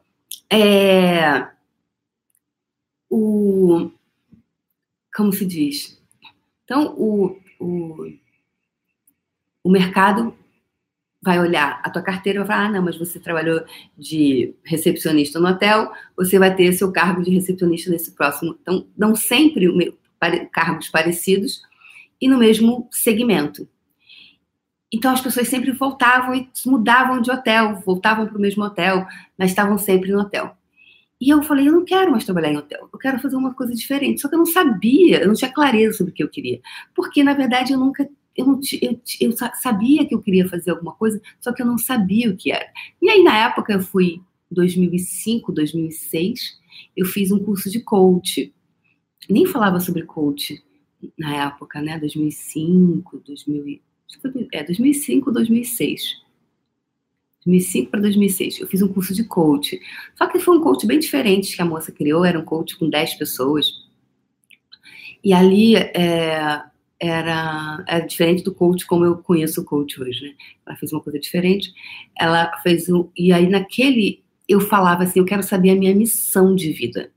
é, 0.51 1.49
o, 3.11 3.91
como 5.15 5.33
se 5.33 5.45
diz? 5.45 6.01
Então, 6.65 6.95
o, 6.97 7.39
o, 7.59 8.12
o 9.65 9.71
mercado 9.71 10.37
vai 11.27 11.41
olhar 11.41 11.81
a 11.83 11.91
tua 11.91 12.01
carteira 12.01 12.39
e 12.39 12.45
vai 12.45 12.47
falar: 12.47 12.69
ah, 12.69 12.73
não, 12.73 12.83
mas 12.83 12.97
você 12.97 13.19
trabalhou 13.19 13.62
de 13.99 14.55
recepcionista 14.65 15.41
no 15.41 15.49
hotel, 15.49 15.91
você 16.17 16.39
vai 16.39 16.55
ter 16.55 16.73
seu 16.73 16.93
cargo 16.93 17.23
de 17.23 17.31
recepcionista 17.31 17.91
nesse 17.91 18.12
próximo. 18.12 18.57
Então, 18.62 18.87
não 18.97 19.15
sempre 19.15 19.69
cargos 20.53 20.89
parecidos 20.89 21.62
e 22.21 22.29
no 22.29 22.39
mesmo 22.39 22.89
segmento. 22.91 23.69
Então, 24.91 25.12
as 25.12 25.21
pessoas 25.21 25.49
sempre 25.49 25.73
voltavam 25.73 26.35
e 26.35 26.49
mudavam 26.65 27.21
de 27.21 27.31
hotel, 27.31 27.83
voltavam 27.85 28.27
para 28.27 28.39
o 28.39 28.41
mesmo 28.41 28.65
hotel, 28.65 29.05
mas 29.37 29.51
estavam 29.51 29.77
sempre 29.77 30.12
no 30.12 30.21
hotel. 30.21 30.57
E 31.21 31.31
eu 31.31 31.43
falei, 31.43 31.67
eu 31.67 31.73
não 31.73 31.85
quero 31.85 32.11
mais 32.12 32.25
trabalhar 32.25 32.53
em 32.53 32.57
hotel, 32.57 32.89
eu 32.93 32.99
quero 32.99 33.19
fazer 33.19 33.37
uma 33.37 33.53
coisa 33.53 33.75
diferente. 33.75 34.21
Só 34.21 34.29
que 34.29 34.35
eu 34.35 34.39
não 34.39 34.47
sabia, 34.47 35.23
eu 35.23 35.27
não 35.27 35.35
tinha 35.35 35.53
clareza 35.53 35.99
sobre 35.99 36.12
o 36.12 36.15
que 36.15 36.23
eu 36.23 36.29
queria. 36.29 36.61
Porque, 36.95 37.25
na 37.25 37.35
verdade, 37.35 37.73
eu 37.73 37.79
nunca 37.79 38.09
eu, 38.37 38.61
eu, 38.83 39.01
eu 39.20 39.33
sabia 39.55 40.07
que 40.07 40.14
eu 40.14 40.20
queria 40.20 40.49
fazer 40.49 40.70
alguma 40.70 40.92
coisa, 40.92 41.20
só 41.40 41.53
que 41.53 41.62
eu 41.62 41.66
não 41.66 41.79
sabia 41.79 42.31
o 42.31 42.37
que 42.37 42.53
era. 42.53 42.66
E 43.01 43.09
aí, 43.09 43.22
na 43.22 43.46
época, 43.46 43.72
eu 43.72 43.81
fui 43.81 44.20
2005, 44.51 45.53
2006, 45.53 46.59
eu 46.96 47.07
fiz 47.07 47.33
um 47.33 47.38
curso 47.38 47.70
de 47.70 47.81
coach. 47.81 48.53
Nem 49.29 49.46
falava 49.46 49.81
sobre 49.81 50.03
coach 50.03 50.62
na 51.18 51.46
época, 51.46 51.81
né? 51.81 51.99
2005, 51.99 53.22
2000, 53.27 53.81
é, 54.53 54.62
2005, 54.62 55.33
2006. 55.33 56.27
2005 57.44 57.90
para 57.90 58.01
2006. 58.01 58.61
Eu 58.61 58.66
fiz 58.66 58.83
um 58.83 58.88
curso 58.88 59.14
de 59.14 59.25
coach. 59.25 59.81
Só 60.16 60.27
que 60.27 60.38
foi 60.38 60.59
um 60.59 60.61
coach 60.61 60.87
bem 60.87 60.99
diferente 60.99 61.55
que 61.55 61.62
a 61.62 61.66
moça 61.66 61.92
criou, 61.92 62.25
era 62.25 62.38
um 62.38 62.44
coach 62.44 62.77
com 62.77 62.90
10 62.90 63.14
pessoas. 63.14 63.70
E 65.22 65.33
ali 65.33 65.77
é, 65.77 66.62
era, 66.99 67.85
era 67.87 68.07
diferente 68.07 68.43
do 68.43 68.55
coach 68.55 68.87
como 68.87 69.05
eu 69.05 69.17
conheço 69.19 69.61
o 69.61 69.65
coach 69.65 70.01
hoje, 70.01 70.23
né? 70.23 70.35
Ela 70.67 70.77
fez 70.77 70.93
uma 70.93 71.03
coisa 71.03 71.19
diferente. 71.19 71.73
Ela 72.19 72.51
fez 72.63 72.89
um, 72.89 73.09
e 73.17 73.33
aí 73.33 73.49
naquele 73.49 74.25
eu 74.49 74.61
falava 74.61 75.03
assim, 75.03 75.19
eu 75.19 75.25
quero 75.25 75.43
saber 75.43 75.71
a 75.71 75.75
minha 75.75 75.95
missão 75.95 76.55
de 76.55 76.73
vida. 76.73 77.11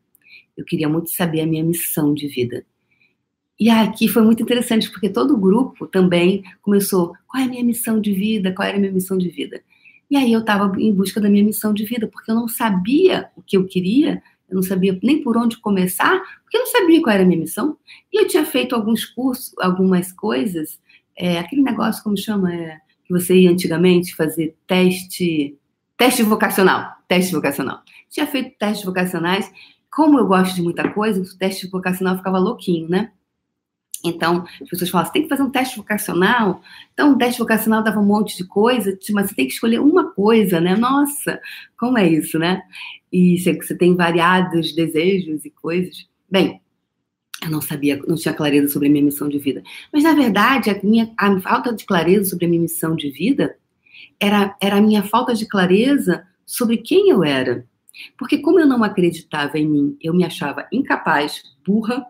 Eu 0.58 0.66
queria 0.66 0.90
muito 0.90 1.12
saber 1.12 1.42
a 1.42 1.48
minha 1.48 1.64
missão 1.64 2.14
de 2.14 2.28
vida. 2.28 2.66
E 3.60 3.70
aqui 3.70 4.08
foi 4.08 4.24
muito 4.24 4.42
interessante 4.42 4.90
porque 4.90 5.10
todo 5.10 5.34
o 5.34 5.40
grupo 5.40 5.86
também 5.86 6.44
começou, 6.62 7.14
qual 7.28 7.44
é 7.44 7.46
a 7.46 7.50
minha 7.50 7.64
missão 7.64 8.00
de 8.00 8.14
vida? 8.14 8.54
Qual 8.54 8.68
era 8.68 8.78
a 8.78 8.80
minha 8.80 8.92
missão 8.92 9.18
de 9.18 9.30
vida? 9.30 9.62
E 10.10 10.18
aí 10.18 10.32
eu 10.32 10.40
estava 10.40 10.74
em 10.80 10.94
busca 10.94 11.22
da 11.22 11.30
minha 11.30 11.44
missão 11.44 11.74
de 11.74 11.86
vida, 11.86 12.08
porque 12.08 12.32
eu 12.32 12.36
não 12.36 12.48
sabia 12.48 13.30
o 13.36 13.44
que 13.44 13.58
eu 13.58 13.66
queria, 13.68 14.24
eu 14.50 14.56
não 14.56 14.64
sabia 14.64 14.98
nem 15.04 15.22
por 15.22 15.38
onde 15.38 15.58
começar, 15.58 16.20
porque 16.44 16.58
eu 16.58 16.62
não 16.62 16.68
sabia 16.68 17.02
qual 17.02 17.14
era 17.14 17.24
a 17.24 17.26
minha 17.26 17.40
missão. 17.40 17.78
E 18.12 18.22
eu 18.22 18.28
tinha 18.28 18.46
feito 18.46 18.76
alguns 18.76 19.06
cursos, 19.06 19.54
algumas 19.60 20.12
coisas, 20.12 20.80
é, 21.16 21.38
aquele 21.40 21.62
negócio, 21.62 22.04
como 22.04 22.18
chama, 22.18 22.54
é, 22.54 22.78
que 23.06 23.14
você 23.14 23.36
ia 23.36 23.52
antigamente 23.52 24.16
fazer 24.16 24.56
teste, 24.66 25.58
teste 25.98 26.24
vocacional, 26.24 26.94
teste 27.08 27.34
vocacional. 27.34 27.82
Tinha 28.10 28.26
feito 28.26 28.58
testes 28.58 28.86
vocacionais, 28.86 29.52
como 29.92 30.20
eu 30.20 30.28
gosto 30.28 30.56
de 30.56 30.62
muita 30.62 30.90
coisa, 30.92 31.22
o 31.22 31.38
teste 31.38 31.68
vocacional 31.68 32.18
ficava 32.18 32.40
louquinho, 32.40 32.90
né? 32.90 33.12
Então, 34.04 34.46
as 34.62 34.70
pessoas 34.70 34.90
falam, 34.90 35.06
você 35.06 35.14
tem 35.14 35.24
que 35.24 35.30
fazer 35.30 35.44
um 35.44 35.50
teste 35.50 35.78
vocacional. 35.78 36.62
Então, 36.94 37.14
o 37.14 37.18
teste 37.18 37.40
vocacional 37.40 37.84
dava 37.84 38.00
um 38.00 38.06
monte 38.06 38.38
de 38.38 38.46
coisa, 38.46 38.98
mas 39.12 39.30
você 39.30 39.36
tem 39.36 39.48
que 39.48 39.54
escolher 39.54 39.80
uma 39.80 40.12
coisa, 40.12 40.62
né? 40.62 40.76
Nossa, 40.76 41.40
como 41.78 41.98
é 41.98 42.08
isso, 42.08 42.40
né? 42.40 42.62
E 43.12 43.38
você 43.38 43.76
tem 43.76 43.96
variados 43.96 44.74
desejos 44.74 45.44
e 45.44 45.50
coisas. 45.50 46.08
Bem, 46.30 46.62
eu 47.44 47.50
não 47.50 47.62
sabia, 47.62 48.02
não 48.08 48.16
tinha 48.16 48.34
clareza 48.34 48.68
sobre 48.68 48.88
a 48.88 48.92
minha 48.92 49.04
missão 49.04 49.28
de 49.28 49.40
vida. 49.40 49.64
Mas, 49.92 50.04
na 50.04 50.14
verdade, 50.14 50.70
a 50.70 50.80
minha 50.84 51.12
a 51.18 51.40
falta 51.40 51.74
de 51.74 51.86
clareza 51.86 52.30
sobre 52.30 52.46
a 52.46 52.50
minha 52.50 52.62
missão 52.62 52.96
de 52.96 53.10
vida 53.10 53.56
era, 54.20 54.56
era 54.62 54.78
a 54.78 54.82
minha 54.82 55.04
falta 55.04 55.34
de 55.34 55.48
clareza 55.48 56.26
sobre 56.46 56.78
quem 56.78 57.10
eu 57.10 57.24
era. 57.24 57.66
Porque, 58.18 58.38
como 58.38 58.60
eu 58.60 58.68
não 58.68 58.84
acreditava 58.84 59.58
em 59.58 59.68
mim, 59.68 59.98
eu 60.02 60.14
me 60.14 60.24
achava 60.24 60.68
incapaz, 60.72 61.44
burra, 61.66 62.06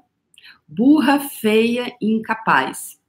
burra, 0.70 1.20
feia 1.20 1.96
e 2.00 2.12
incapaz. 2.12 3.00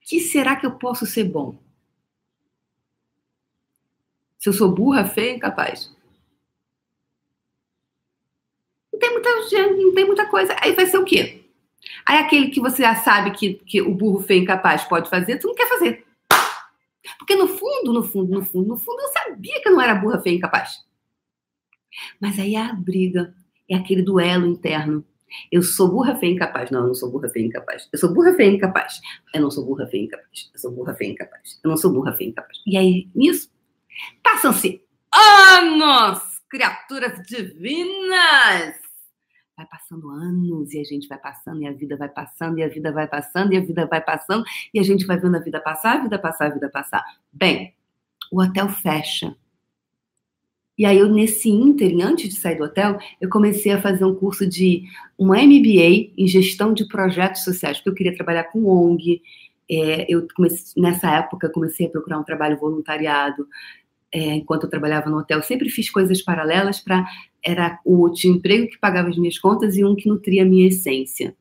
Que 0.00 0.20
será 0.20 0.54
que 0.54 0.64
eu 0.64 0.78
posso 0.78 1.04
ser 1.04 1.24
bom? 1.24 1.58
Se 4.38 4.48
eu 4.48 4.52
sou 4.52 4.72
burra, 4.72 5.04
feia 5.04 5.32
e 5.32 5.36
incapaz. 5.36 5.94
Não 8.92 9.00
tem 9.00 9.10
muita 9.10 9.48
gente, 9.48 9.82
não 9.82 9.94
tem 9.94 10.06
muita 10.06 10.28
coisa. 10.28 10.54
Aí 10.60 10.72
vai 10.72 10.86
ser 10.86 10.98
o 10.98 11.04
quê? 11.04 11.44
Aí 12.04 12.18
aquele 12.18 12.50
que 12.50 12.60
você 12.60 12.82
já 12.82 12.94
sabe 12.96 13.32
que, 13.32 13.54
que 13.54 13.82
o 13.82 13.94
burro 13.94 14.22
feio 14.22 14.42
incapaz 14.42 14.84
pode 14.84 15.10
fazer, 15.10 15.38
tu 15.38 15.48
não 15.48 15.54
quer 15.54 15.68
fazer. 15.68 16.06
Porque 17.18 17.34
no 17.34 17.48
fundo, 17.48 17.92
no 17.92 18.02
fundo, 18.02 18.32
no 18.32 18.44
fundo, 18.44 18.68
no 18.68 18.76
fundo, 18.76 19.00
eu 19.00 19.08
sabia 19.08 19.60
que 19.60 19.68
eu 19.68 19.72
não 19.72 19.80
era 19.80 19.94
burra 19.94 20.20
feia 20.20 20.36
incapaz. 20.36 20.84
Mas 22.20 22.38
aí 22.38 22.56
a 22.56 22.72
briga, 22.72 23.34
é 23.68 23.74
aquele 23.74 24.02
duelo 24.02 24.46
interno. 24.46 25.04
Eu 25.50 25.62
sou 25.62 25.90
burra 25.90 26.16
feia 26.16 26.32
incapaz. 26.32 26.70
Não, 26.70 26.80
eu 26.80 26.86
não 26.88 26.94
sou 26.94 27.10
burra 27.10 27.28
feia 27.28 27.46
incapaz. 27.46 27.88
Eu 27.92 27.98
sou 27.98 28.12
burra 28.12 28.34
feia 28.34 28.50
incapaz. 28.50 29.00
Eu 29.34 29.40
não 29.40 29.50
sou 29.50 29.64
burra 29.64 29.86
feia 29.86 30.04
incapaz. 30.04 30.50
Eu 30.52 30.60
sou 30.60 30.72
burra 30.72 30.94
feia 30.94 31.10
incapaz. 31.10 31.60
Eu 31.62 31.70
não 31.70 31.76
sou 31.76 31.92
burra 31.92 32.12
feia 32.12 32.30
incapaz. 32.30 32.58
E 32.66 32.76
aí, 32.76 33.08
nisso, 33.14 33.50
passam-se 34.22 34.82
anos, 35.12 36.20
criaturas 36.48 37.20
divinas 37.26 38.86
vai 39.56 39.66
passando 39.66 40.10
anos 40.10 40.74
e 40.74 40.80
a 40.80 40.84
gente 40.84 41.08
vai 41.08 41.18
passando 41.18 41.62
e 41.62 41.66
a 41.66 41.72
vida 41.72 41.96
vai 41.96 42.08
passando 42.08 42.58
e 42.58 42.62
a 42.62 42.68
vida 42.68 42.92
vai 42.92 43.08
passando 43.08 43.52
e 43.52 43.56
a 43.56 43.60
vida 43.60 43.86
vai 43.86 44.00
passando 44.02 44.44
e 44.74 44.78
a 44.78 44.82
gente 44.82 45.06
vai 45.06 45.18
vendo 45.18 45.36
a 45.36 45.40
vida 45.40 45.60
passar, 45.60 45.96
a 45.96 46.02
vida 46.02 46.18
passar, 46.18 46.46
a 46.46 46.54
vida 46.54 46.68
passar. 46.68 47.04
Bem, 47.32 47.74
o 48.30 48.42
hotel 48.42 48.68
fecha. 48.68 49.34
E 50.78 50.84
aí 50.84 50.98
eu 50.98 51.08
nesse 51.08 51.48
ínterim, 51.48 52.02
antes 52.02 52.28
de 52.28 52.36
sair 52.36 52.56
do 52.56 52.64
hotel, 52.64 52.98
eu 53.20 53.28
comecei 53.30 53.72
a 53.72 53.80
fazer 53.80 54.04
um 54.04 54.14
curso 54.14 54.46
de 54.46 54.84
uma 55.18 55.36
MBA 55.36 56.12
em 56.16 56.26
gestão 56.26 56.74
de 56.74 56.86
projetos 56.86 57.44
sociais, 57.44 57.78
porque 57.78 57.90
eu 57.90 57.94
queria 57.94 58.14
trabalhar 58.14 58.44
com 58.44 58.64
ONG, 58.66 59.22
É, 59.68 60.06
eu 60.08 60.28
comecei, 60.36 60.80
nessa 60.80 61.10
época 61.16 61.50
comecei 61.50 61.86
a 61.86 61.90
procurar 61.90 62.18
um 62.20 62.24
trabalho 62.24 62.56
voluntariado 62.56 63.48
é, 64.12 64.34
enquanto 64.36 64.64
eu 64.64 64.70
trabalhava 64.70 65.10
no 65.10 65.18
hotel. 65.18 65.42
Sempre 65.42 65.68
fiz 65.70 65.90
coisas 65.90 66.22
paralelas 66.22 66.80
para 66.80 67.04
era 67.42 67.78
o 67.84 68.10
tinha 68.10 68.34
emprego 68.34 68.68
que 68.68 68.78
pagava 68.78 69.08
as 69.08 69.16
minhas 69.18 69.38
contas 69.38 69.76
e 69.76 69.84
um 69.84 69.94
que 69.96 70.08
nutria 70.08 70.42
a 70.42 70.46
minha 70.46 70.68
essência. 70.68 71.34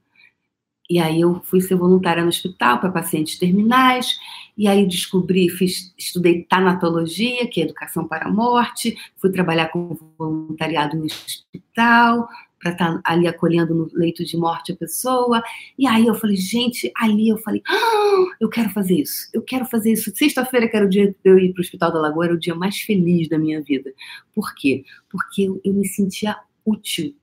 E 0.90 1.00
aí 1.00 1.22
eu 1.22 1.42
fui 1.44 1.62
ser 1.62 1.76
voluntária 1.76 2.22
no 2.22 2.30
hospital 2.30 2.80
para 2.80 2.92
pacientes 2.92 3.40
terminais, 3.40 4.16
e 4.58 4.68
aí 4.68 4.86
descobri, 4.86 5.50
fiz, 5.50 5.94
estudei 5.98 6.44
tanatologia, 6.44 7.48
que 7.48 7.60
é 7.60 7.64
educação 7.64 8.08
para 8.08 8.28
a 8.28 8.32
morte, 8.32 8.96
fui 9.18 9.32
trabalhar 9.32 9.70
com 9.70 9.98
voluntariado 10.18 10.96
no 10.96 11.06
hospital, 11.06 12.28
para 12.66 12.72
estar 12.72 12.94
tá 12.94 13.02
ali 13.04 13.28
acolhendo 13.28 13.76
no 13.76 13.90
leito 13.94 14.26
de 14.26 14.36
morte 14.36 14.72
a 14.72 14.76
pessoa. 14.76 15.44
E 15.78 15.86
aí 15.86 16.08
eu 16.08 16.16
falei, 16.16 16.36
gente, 16.36 16.92
ali 16.98 17.30
eu 17.30 17.38
falei, 17.38 17.62
ah, 17.68 18.26
eu 18.40 18.50
quero 18.50 18.70
fazer 18.70 18.96
isso, 18.96 19.30
eu 19.34 19.42
quero 19.42 19.66
fazer 19.66 19.92
isso. 19.92 20.12
Sexta-feira, 20.16 20.68
que 20.68 20.76
era 20.76 20.86
o 20.86 20.90
dia 20.90 21.10
de 21.10 21.16
eu 21.24 21.38
ir 21.38 21.54
para 21.54 21.62
o 21.62 21.64
Hospital 21.64 21.92
da 21.92 22.00
Lagoa, 22.00 22.26
era 22.26 22.34
o 22.34 22.40
dia 22.40 22.56
mais 22.56 22.78
feliz 22.82 23.30
da 23.30 23.38
minha 23.38 23.62
vida. 23.62 23.92
Por 24.34 24.56
quê? 24.56 24.84
Porque 25.10 25.44
eu, 25.44 25.62
eu 25.64 25.74
me 25.74 25.88
sentia 25.88 26.38
útil. 26.66 27.16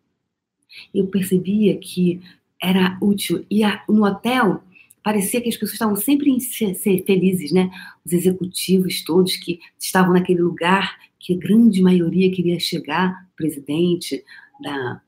Eu 0.95 1.07
percebia 1.09 1.77
que 1.77 2.21
era 2.63 2.97
útil. 3.03 3.45
E 3.51 3.65
a, 3.65 3.83
no 3.89 4.05
hotel, 4.05 4.63
parecia 5.03 5.41
que 5.41 5.49
as 5.49 5.57
pessoas 5.57 5.73
estavam 5.73 5.97
sempre 5.97 6.31
em 6.31 6.39
ser, 6.39 6.75
ser 6.75 7.05
felizes, 7.05 7.51
né? 7.51 7.71
Os 8.07 8.13
executivos 8.13 9.03
todos 9.03 9.37
que 9.37 9.59
estavam 9.79 10.13
naquele 10.13 10.41
lugar 10.41 10.97
que 11.19 11.35
a 11.35 11.39
grande 11.39 11.83
maioria 11.83 12.33
queria 12.33 12.59
chegar, 12.59 13.29
presidente 13.37 14.25
da, 14.61 15.01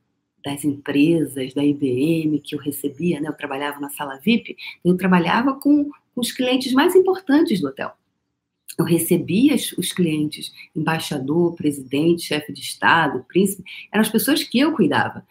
das 0.44 0.64
empresas, 0.64 1.54
da 1.54 1.64
IBM 1.64 2.40
que 2.40 2.54
eu 2.54 2.58
recebia, 2.58 3.20
né? 3.20 3.28
Eu 3.28 3.34
trabalhava 3.36 3.80
na 3.80 3.90
sala 3.90 4.18
VIP, 4.18 4.56
eu 4.84 4.96
trabalhava 4.96 5.54
com, 5.54 5.84
com 5.84 6.20
os 6.20 6.32
clientes 6.32 6.72
mais 6.72 6.94
importantes 6.94 7.60
do 7.60 7.68
hotel. 7.68 7.92
Eu 8.76 8.84
recebia 8.84 9.54
os 9.78 9.92
clientes, 9.92 10.52
embaixador, 10.74 11.54
presidente, 11.54 12.22
chefe 12.22 12.52
de 12.52 12.60
Estado, 12.60 13.24
príncipe, 13.28 13.62
eram 13.92 14.02
as 14.02 14.08
pessoas 14.08 14.42
que 14.42 14.58
eu 14.58 14.72
cuidava. 14.72 15.24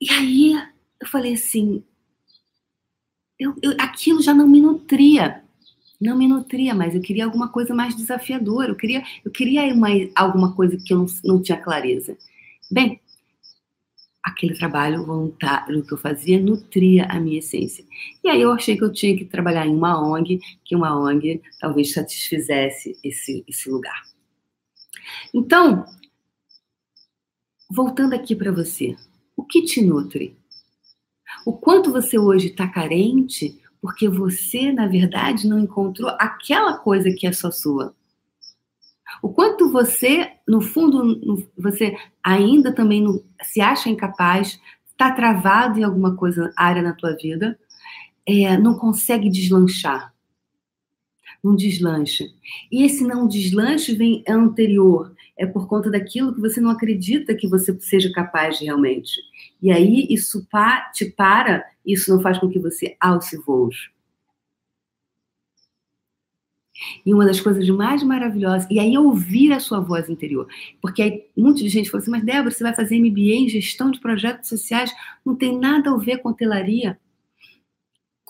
E 0.00 0.10
aí 0.10 0.54
eu 1.00 1.06
falei 1.06 1.34
assim, 1.34 1.82
eu, 3.38 3.54
eu, 3.62 3.74
aquilo 3.78 4.20
já 4.22 4.34
não 4.34 4.48
me 4.48 4.60
nutria, 4.60 5.42
não 6.00 6.16
me 6.16 6.28
nutria 6.28 6.74
mais. 6.74 6.94
Eu 6.94 7.00
queria 7.00 7.24
alguma 7.24 7.48
coisa 7.48 7.74
mais 7.74 7.94
desafiadora. 7.94 8.70
Eu 8.70 8.76
queria, 8.76 9.02
eu 9.24 9.30
queria 9.30 9.72
uma, 9.72 9.88
alguma 10.14 10.54
coisa 10.54 10.76
que 10.76 10.92
eu 10.92 10.98
não, 10.98 11.06
não 11.24 11.42
tinha 11.42 11.60
clareza. 11.60 12.16
Bem, 12.70 13.00
aquele 14.22 14.54
trabalho 14.54 15.04
voluntário 15.04 15.84
que 15.84 15.92
eu 15.92 15.98
fazia 15.98 16.40
nutria 16.40 17.06
a 17.06 17.18
minha 17.18 17.38
essência. 17.38 17.84
E 18.22 18.28
aí 18.28 18.40
eu 18.40 18.52
achei 18.52 18.76
que 18.76 18.84
eu 18.84 18.92
tinha 18.92 19.16
que 19.16 19.24
trabalhar 19.24 19.66
em 19.66 19.74
uma 19.74 20.00
ONG, 20.00 20.40
que 20.64 20.76
uma 20.76 20.96
ONG 20.96 21.40
talvez 21.60 21.92
satisfizesse 21.92 22.96
esse, 23.02 23.44
esse 23.48 23.70
lugar. 23.70 24.02
Então, 25.32 25.84
voltando 27.70 28.14
aqui 28.14 28.36
para 28.36 28.52
você, 28.52 28.96
o 29.36 29.44
que 29.44 29.62
te 29.62 29.80
nutre? 29.82 30.36
O 31.44 31.52
quanto 31.52 31.92
você 31.92 32.18
hoje 32.18 32.48
está 32.48 32.68
carente 32.68 33.60
porque 33.80 34.08
você, 34.08 34.72
na 34.72 34.86
verdade, 34.86 35.46
não 35.46 35.58
encontrou 35.58 36.10
aquela 36.18 36.76
coisa 36.78 37.12
que 37.12 37.26
é 37.26 37.32
só 37.32 37.50
sua. 37.50 37.94
O 39.22 39.30
quanto 39.30 39.70
você, 39.70 40.32
no 40.46 40.60
fundo, 40.60 41.48
você 41.56 41.96
ainda 42.22 42.72
também 42.72 43.02
não, 43.02 43.22
se 43.42 43.60
acha 43.60 43.88
incapaz, 43.88 44.60
está 44.90 45.12
travado 45.12 45.78
em 45.78 45.84
alguma 45.84 46.16
coisa, 46.16 46.52
área 46.56 46.82
na 46.82 46.92
tua 46.92 47.16
vida, 47.16 47.58
é, 48.26 48.56
não 48.58 48.74
consegue 48.74 49.30
deslanchar. 49.30 50.12
Não 51.42 51.54
deslancha. 51.54 52.24
E 52.70 52.82
esse 52.82 53.04
não 53.04 53.28
deslanche 53.28 53.94
vem 53.94 54.24
anterior, 54.28 55.14
é 55.38 55.46
por 55.46 55.68
conta 55.68 55.90
daquilo 55.90 56.34
que 56.34 56.40
você 56.40 56.60
não 56.60 56.70
acredita 56.70 57.34
que 57.34 57.48
você 57.48 57.78
seja 57.80 58.10
capaz 58.12 58.58
de 58.58 58.64
realmente. 58.64 59.12
E 59.62 59.70
aí 59.70 60.06
isso 60.10 60.46
te 60.92 61.06
para, 61.06 61.64
isso 61.86 62.12
não 62.12 62.20
faz 62.20 62.38
com 62.38 62.48
que 62.48 62.58
você 62.58 62.96
alce 63.00 63.36
voos. 63.38 63.90
E 67.04 67.12
uma 67.12 67.24
das 67.24 67.40
coisas 67.40 67.68
mais 67.70 68.02
maravilhosas, 68.02 68.68
e 68.70 68.78
aí 68.78 68.96
ouvir 68.96 69.52
a 69.52 69.60
sua 69.60 69.80
voz 69.80 70.08
interior. 70.08 70.46
Porque 70.80 71.02
aí 71.02 71.24
muita 71.36 71.66
gente 71.68 71.90
fala 71.90 72.02
assim, 72.02 72.10
mas 72.10 72.24
Débora, 72.24 72.50
você 72.50 72.62
vai 72.62 72.74
fazer 72.74 72.98
MBA 72.98 73.34
em 73.34 73.48
gestão 73.48 73.90
de 73.90 74.00
projetos 74.00 74.48
sociais, 74.48 74.92
não 75.24 75.34
tem 75.34 75.58
nada 75.58 75.90
a 75.90 75.96
ver 75.96 76.18
com 76.18 76.28
hotelaria. 76.28 76.98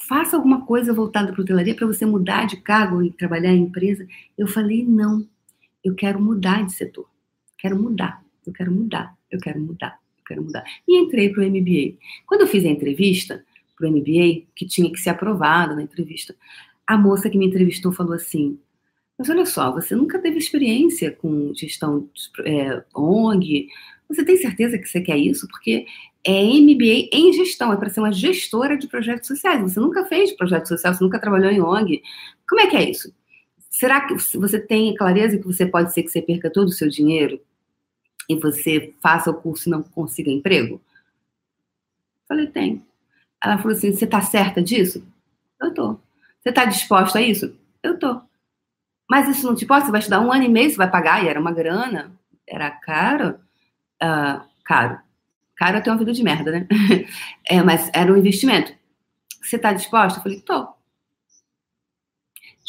Faça 0.06 0.36
alguma 0.36 0.64
coisa 0.64 0.94
voltada 0.94 1.32
para 1.32 1.42
hotelaria 1.42 1.74
para 1.74 1.86
você 1.86 2.06
mudar 2.06 2.46
de 2.46 2.58
cargo 2.58 3.02
e 3.02 3.10
trabalhar 3.10 3.52
em 3.52 3.64
empresa. 3.64 4.06
Eu 4.36 4.46
falei, 4.46 4.84
não, 4.84 5.26
eu 5.84 5.94
quero 5.94 6.20
mudar 6.20 6.64
de 6.64 6.72
setor. 6.72 7.08
Quero 7.56 7.80
mudar, 7.80 8.24
eu 8.46 8.52
quero 8.52 8.72
mudar, 8.72 9.16
eu 9.30 9.38
quero 9.38 9.60
mudar, 9.60 9.98
eu 10.18 10.24
quero 10.24 10.42
mudar. 10.42 10.64
E 10.86 10.98
entrei 10.98 11.30
para 11.30 11.42
o 11.42 11.46
MBA. 11.46 11.96
Quando 12.26 12.42
eu 12.42 12.46
fiz 12.46 12.64
a 12.64 12.68
entrevista 12.68 13.44
para 13.76 13.88
o 13.88 13.90
MBA, 13.90 14.46
que 14.54 14.66
tinha 14.66 14.90
que 14.90 14.98
ser 14.98 15.10
aprovado 15.10 15.74
na 15.74 15.82
entrevista, 15.82 16.34
a 16.86 16.96
moça 16.96 17.28
que 17.28 17.38
me 17.38 17.46
entrevistou 17.46 17.92
falou 17.92 18.14
assim: 18.14 18.58
Mas 19.18 19.28
olha 19.28 19.44
só, 19.44 19.72
você 19.72 19.94
nunca 19.94 20.18
teve 20.18 20.38
experiência 20.38 21.10
com 21.10 21.52
gestão 21.54 22.08
é, 22.44 22.82
ONG. 22.94 23.68
Você 24.08 24.24
tem 24.24 24.38
certeza 24.38 24.78
que 24.78 24.88
você 24.88 25.02
quer 25.02 25.18
isso? 25.18 25.46
Porque 25.48 25.84
é 26.24 26.42
MBA 26.42 27.10
em 27.12 27.32
gestão, 27.32 27.72
é 27.72 27.76
para 27.76 27.90
ser 27.90 28.00
uma 28.00 28.12
gestora 28.12 28.76
de 28.76 28.86
projetos 28.88 29.28
sociais. 29.28 29.60
Você 29.60 29.78
nunca 29.78 30.04
fez 30.06 30.32
projeto 30.32 30.66
social, 30.66 30.94
você 30.94 31.04
nunca 31.04 31.20
trabalhou 31.20 31.50
em 31.50 31.60
ONG. 31.60 32.02
Como 32.48 32.60
é 32.60 32.66
que 32.66 32.76
é 32.76 32.90
isso? 32.90 33.12
Será 33.78 34.00
que 34.00 34.14
você 34.36 34.58
tem 34.58 34.92
clareza 34.96 35.38
que 35.38 35.46
você 35.46 35.64
pode 35.64 35.92
ser 35.92 36.02
que 36.02 36.08
você 36.08 36.20
perca 36.20 36.50
todo 36.50 36.66
o 36.66 36.72
seu 36.72 36.88
dinheiro 36.88 37.40
e 38.28 38.34
você 38.34 38.92
faça 39.00 39.30
o 39.30 39.34
curso 39.34 39.68
e 39.68 39.70
não 39.70 39.84
consiga 39.84 40.32
emprego? 40.32 40.82
Falei, 42.26 42.48
tem. 42.48 42.84
Ela 43.40 43.56
falou 43.56 43.76
assim: 43.76 43.92
você 43.92 44.04
está 44.04 44.20
certa 44.20 44.60
disso? 44.60 45.06
Eu 45.62 45.72
tô. 45.72 45.92
Você 46.40 46.48
está 46.48 46.64
disposta 46.64 47.20
a 47.20 47.22
isso? 47.22 47.56
Eu 47.80 47.96
tô. 47.96 48.20
Mas 49.08 49.28
isso 49.28 49.46
não 49.46 49.54
te 49.54 49.64
pode? 49.64 49.84
Você 49.86 49.92
vai 49.92 50.00
estudar 50.00 50.22
um 50.22 50.32
ano 50.32 50.42
e 50.42 50.48
meio, 50.48 50.70
você 50.70 50.76
vai 50.76 50.90
pagar, 50.90 51.22
e 51.22 51.28
era 51.28 51.38
uma 51.38 51.52
grana, 51.52 52.10
era 52.48 52.72
caro. 52.72 53.38
Uh, 54.02 54.44
caro. 54.64 54.98
Caro 55.54 55.76
é 55.76 55.80
ter 55.80 55.90
uma 55.90 55.98
vida 55.98 56.12
de 56.12 56.24
merda, 56.24 56.50
né? 56.50 56.66
É, 57.48 57.62
mas 57.62 57.88
era 57.94 58.12
um 58.12 58.16
investimento. 58.16 58.74
Você 59.40 59.54
está 59.54 59.72
disposta? 59.72 60.18
Eu 60.18 60.22
falei, 60.24 60.40
tô. 60.40 60.77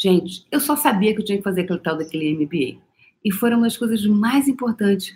Gente, 0.00 0.46
eu 0.50 0.60
só 0.60 0.76
sabia 0.76 1.14
que 1.14 1.20
eu 1.20 1.24
tinha 1.24 1.38
que 1.38 1.44
fazer 1.44 1.62
aquele 1.62 1.78
tal 1.80 1.98
daquele 1.98 2.34
MBA. 2.34 2.80
E 3.22 3.30
foram 3.32 3.58
uma 3.58 3.66
das 3.66 3.76
coisas 3.76 4.04
mais 4.06 4.48
importantes 4.48 5.14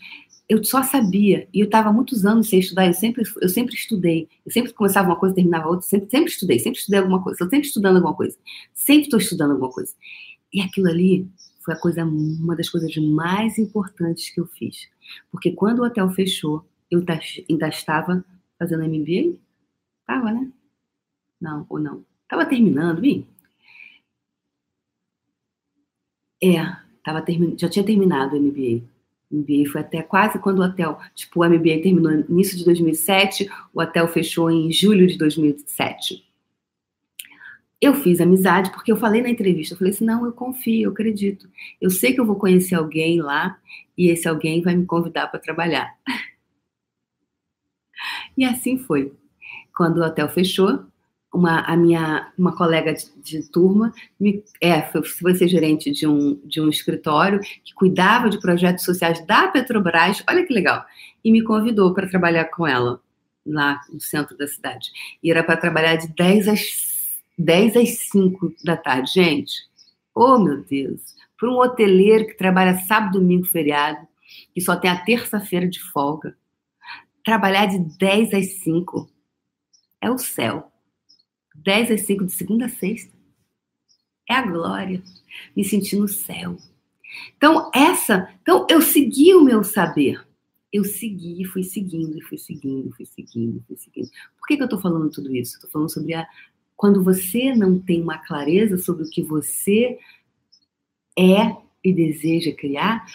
eu 0.49 0.62
só 0.62 0.83
sabia, 0.83 1.49
e 1.53 1.61
eu 1.61 1.64
estava 1.64 1.92
muitos 1.92 2.27
anos 2.27 2.49
sem 2.49 2.59
estudar, 2.59 2.87
eu 2.87 2.92
sempre, 2.92 3.25
eu 3.40 3.49
sempre 3.49 3.75
estudei, 3.75 4.29
eu 4.44 4.53
sempre 4.53 4.73
começava 4.75 5.09
uma 5.09 5.16
coisa, 5.18 5.35
terminava 5.35 5.68
outra, 5.68 5.87
sempre, 5.87 6.11
sempre 6.11 6.31
estudei, 6.31 6.59
sempre 6.59 6.79
estudei 6.79 7.01
alguma 7.01 7.23
coisa, 7.23 7.35
estou 7.35 7.49
sempre 7.49 7.66
estudando 7.66 7.97
alguma 7.97 8.14
coisa, 8.14 8.37
sempre 8.75 9.05
estou 9.05 9.18
estudando 9.18 9.53
alguma 9.53 9.70
coisa. 9.70 9.94
E 10.53 10.61
aquilo 10.61 10.88
ali 10.88 11.27
foi 11.61 11.75
a 11.75 11.79
coisa, 11.79 12.05
uma 12.05 12.55
das 12.55 12.68
coisas 12.68 12.94
mais 12.97 13.59
importantes 13.59 14.31
que 14.31 14.40
eu 14.40 14.47
fiz. 14.47 14.87
Porque 15.31 15.53
quando 15.53 15.79
o 15.79 15.85
hotel 15.85 16.11
fechou, 16.11 16.64
eu 16.90 17.03
ainda 17.49 17.68
estava 17.68 18.23
fazendo 18.59 18.85
MBA? 18.85 19.38
Estava, 20.01 20.31
né? 20.31 20.53
Não, 21.40 21.66
ou 21.70 21.81
não. 21.81 22.05
Estava 22.25 22.44
terminando, 22.44 23.01
bem. 23.01 23.27
É, 26.44 26.76
tava 27.02 27.24
já 27.57 27.70
tinha 27.70 27.85
terminado 27.85 28.37
o 28.37 28.40
MBA. 28.40 28.83
MBA 29.30 29.70
foi 29.72 29.80
até 29.80 30.02
quase 30.02 30.38
quando 30.38 30.59
o 30.59 30.62
hotel, 30.62 30.98
tipo, 31.14 31.42
o 31.42 31.48
MBA 31.48 31.83
terminou 31.83 32.12
no 32.12 32.26
início 32.28 32.59
de 32.59 32.64
2007, 32.66 33.50
o 33.72 33.80
hotel 33.80 34.07
fechou 34.09 34.50
em 34.50 34.70
julho 34.70 35.07
de 35.07 35.16
2007. 35.16 36.22
Eu 37.80 37.94
fiz 37.94 38.20
amizade 38.20 38.70
porque 38.72 38.92
eu 38.92 38.96
falei 38.96 39.22
na 39.22 39.30
entrevista, 39.30 39.74
eu 39.74 39.78
falei 39.78 39.92
assim, 39.92 40.04
não, 40.04 40.26
eu 40.26 40.33
confio, 40.33 40.85
eu 40.85 40.92
acredito. 40.92 41.48
Eu 41.80 41.90
sei 41.90 42.12
que 42.12 42.20
eu 42.20 42.26
vou 42.26 42.37
conhecer 42.37 42.74
alguém 42.74 43.22
lá 43.22 43.59
e 43.96 44.09
esse 44.09 44.28
alguém 44.28 44.61
vai 44.62 44.74
me 44.74 44.85
convidar 44.85 45.28
para 45.28 45.40
trabalhar. 45.40 45.94
E 48.37 48.44
assim 48.44 48.76
foi. 48.76 49.12
Quando 49.74 49.98
o 49.98 50.04
hotel 50.04 50.28
fechou, 50.28 50.85
uma, 51.35 51.61
a 51.61 51.77
minha 51.77 52.33
uma 52.38 52.57
colega 52.57 52.94
de, 52.94 53.11
de 53.20 53.51
turma 53.51 53.92
me, 54.18 54.42
é, 54.61 54.81
foi, 54.83 55.35
ser 55.35 55.49
gerente 55.49 55.90
de 55.90 56.07
um, 56.07 56.40
de 56.44 56.61
um 56.61 56.68
escritório 56.68 57.40
que 57.40 57.75
cuidava 57.75 58.31
de 58.31 58.40
projetos 58.40 58.85
sociais 58.85 59.25
da 59.27 59.49
Petrobras, 59.49 60.23
olha 60.29 60.47
que 60.47 60.55
legal, 60.55 60.85
e 61.25 61.33
me 61.33 61.42
convidou 61.42 61.92
para 61.92 62.09
trabalhar 62.09 62.44
com 62.47 62.66
ela 62.66 63.01
lá 63.44 63.81
no 63.92 64.01
centro 64.01 64.37
da 64.37 64.47
cidade. 64.47 64.90
E 65.23 65.31
era 65.31 65.42
para 65.42 65.57
trabalhar 65.57 65.97
de 65.97 66.09
10 66.09 66.49
às, 66.49 66.61
10 67.37 67.77
às 67.77 67.88
5 68.11 68.55
da 68.64 68.77
tarde. 68.77 69.12
Gente, 69.12 69.53
oh 70.14 70.38
meu 70.38 70.62
Deus, 70.64 71.01
para 71.38 71.51
um 71.51 71.59
hoteleiro 71.59 72.27
que 72.27 72.38
trabalha 72.38 72.79
sábado, 72.87 73.18
domingo, 73.18 73.44
feriado, 73.44 74.07
que 74.55 74.61
só 74.61 74.77
tem 74.77 74.90
a 74.90 75.05
terça-feira 75.05 75.68
de 75.68 75.81
folga, 75.81 76.37
trabalhar 77.25 77.66
de 77.66 77.79
10 77.99 78.35
às 78.35 78.47
5 78.62 79.11
é 80.01 80.11
o 80.11 80.18
céu. 80.18 80.70
10 81.55 81.90
às 81.93 82.01
5, 82.03 82.25
de 82.25 82.33
segunda 82.33 82.67
a 82.67 82.69
sexta. 82.69 83.12
É 84.29 84.35
a 84.35 84.43
glória. 84.43 85.03
Me 85.55 85.64
senti 85.64 85.97
no 85.97 86.09
céu. 86.09 86.57
Então, 87.37 87.71
essa. 87.75 88.33
Então, 88.43 88.67
eu 88.69 88.81
segui 88.81 89.35
o 89.35 89.45
meu 89.45 89.62
saber. 89.62 90.27
Eu 90.73 90.85
segui, 90.85 91.45
fui 91.45 91.62
seguindo, 91.62 92.21
fui 92.27 92.37
seguindo, 92.37 92.90
fui 92.97 93.07
seguindo, 93.07 93.62
fui 93.67 93.77
seguindo. 93.77 94.11
Por 94.38 94.47
que, 94.49 94.57
que 94.57 94.62
eu 94.62 94.67
estou 94.67 94.81
falando 94.81 95.11
tudo 95.11 95.35
isso? 95.35 95.55
Estou 95.55 95.71
falando 95.71 95.93
sobre 95.93 96.14
a. 96.14 96.27
Quando 96.77 97.05
você 97.05 97.55
não 97.55 97.79
tem 97.79 98.03
uma 98.03 98.19
clareza 98.19 98.77
sobre 98.77 99.05
o 99.05 99.11
que 99.11 99.23
você 99.23 99.99
é 101.17 101.57
e 101.85 101.93
deseja 101.93 102.53
criar, 102.53 103.07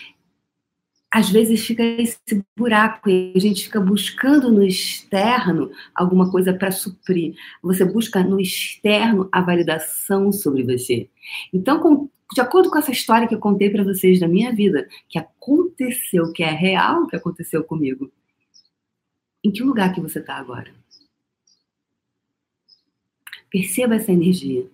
às 1.11 1.29
vezes 1.29 1.65
fica 1.65 1.83
esse 1.83 2.45
buraco 2.55 3.09
e 3.09 3.33
a 3.35 3.39
gente 3.39 3.63
fica 3.63 3.79
buscando 3.79 4.51
no 4.51 4.63
externo 4.63 5.71
alguma 5.95 6.29
coisa 6.29 6.53
para 6.53 6.71
suprir. 6.71 7.35
Você 7.63 7.83
busca 7.83 8.23
no 8.23 8.39
externo 8.39 9.27
a 9.31 9.41
validação 9.41 10.31
sobre 10.31 10.63
você. 10.63 11.09
Então, 11.51 11.79
com, 11.79 12.09
de 12.31 12.41
acordo 12.41 12.69
com 12.69 12.77
essa 12.77 12.91
história 12.91 13.27
que 13.27 13.33
eu 13.33 13.39
contei 13.39 13.71
para 13.71 13.83
vocês 13.83 14.19
da 14.19 14.27
minha 14.27 14.53
vida, 14.53 14.87
que 15.07 15.17
aconteceu, 15.17 16.31
que 16.31 16.43
é 16.43 16.51
real, 16.51 17.07
que 17.07 17.15
aconteceu 17.15 17.63
comigo, 17.63 18.11
em 19.43 19.51
que 19.51 19.63
lugar 19.63 19.93
que 19.93 20.01
você 20.01 20.19
está 20.19 20.35
agora? 20.35 20.71
Perceba 23.49 23.95
essa 23.95 24.11
energia. 24.11 24.69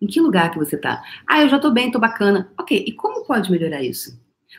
Em 0.00 0.06
que 0.06 0.20
lugar 0.20 0.50
que 0.50 0.58
você 0.58 0.76
está? 0.76 1.02
Ah, 1.28 1.42
eu 1.42 1.48
já 1.50 1.56
estou 1.56 1.72
bem, 1.72 1.86
estou 1.86 2.00
bacana. 2.00 2.50
Ok, 2.58 2.84
e 2.86 2.92
como 2.92 3.26
pode 3.26 3.50
melhorar 3.50 3.82
isso? 3.82 4.18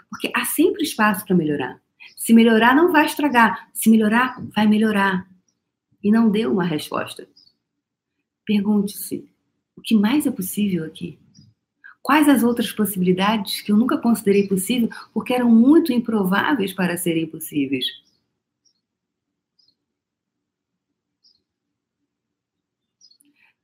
Porque 0.09 0.31
há 0.35 0.45
sempre 0.45 0.83
espaço 0.83 1.25
para 1.25 1.35
melhorar. 1.35 1.81
Se 2.15 2.33
melhorar, 2.33 2.75
não 2.75 2.91
vai 2.91 3.05
estragar. 3.05 3.69
Se 3.73 3.89
melhorar, 3.89 4.41
vai 4.55 4.67
melhorar. 4.67 5.27
E 6.03 6.11
não 6.11 6.29
deu 6.29 6.51
uma 6.51 6.63
resposta. 6.63 7.27
Pergunte-se: 8.45 9.29
o 9.75 9.81
que 9.81 9.95
mais 9.95 10.25
é 10.25 10.31
possível 10.31 10.85
aqui? 10.85 11.19
Quais 12.01 12.27
as 12.27 12.43
outras 12.43 12.71
possibilidades 12.71 13.61
que 13.61 13.71
eu 13.71 13.77
nunca 13.77 13.97
considerei 13.97 14.47
possível 14.47 14.89
porque 15.13 15.33
eram 15.33 15.49
muito 15.51 15.91
improváveis 15.91 16.73
para 16.73 16.97
serem 16.97 17.27
possíveis? 17.27 17.85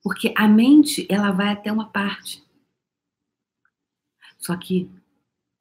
Porque 0.04 0.32
a 0.38 0.48
mente, 0.48 1.08
ela 1.10 1.32
vai 1.32 1.50
até 1.50 1.72
uma 1.72 1.90
parte. 1.90 2.44
Só 4.38 4.56
que 4.56 4.88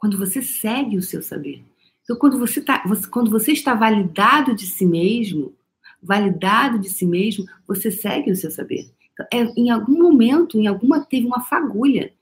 quando 0.04 0.18
você 0.18 0.42
segue 0.42 0.98
o 0.98 1.02
seu 1.02 1.22
saber. 1.22 1.64
Então, 2.02 2.14
quando 2.16 2.38
você, 2.38 2.60
tá, 2.60 2.82
você, 2.86 3.08
quando 3.08 3.30
você 3.30 3.52
está 3.52 3.72
validado 3.72 4.54
de 4.54 4.66
si 4.66 4.84
mesmo, 4.84 5.54
validado 6.02 6.78
de 6.78 6.90
si 6.90 7.06
mesmo, 7.06 7.46
você 7.66 7.90
segue 7.90 8.30
o 8.30 8.36
seu 8.36 8.50
saber. 8.50 8.90
Então, 9.14 9.26
é, 9.32 9.44
em 9.58 9.70
algum 9.70 9.96
momento, 9.96 10.58
em 10.58 10.66
alguma 10.66 11.02
teve 11.02 11.26
uma 11.26 11.40
fagulha, 11.40 12.12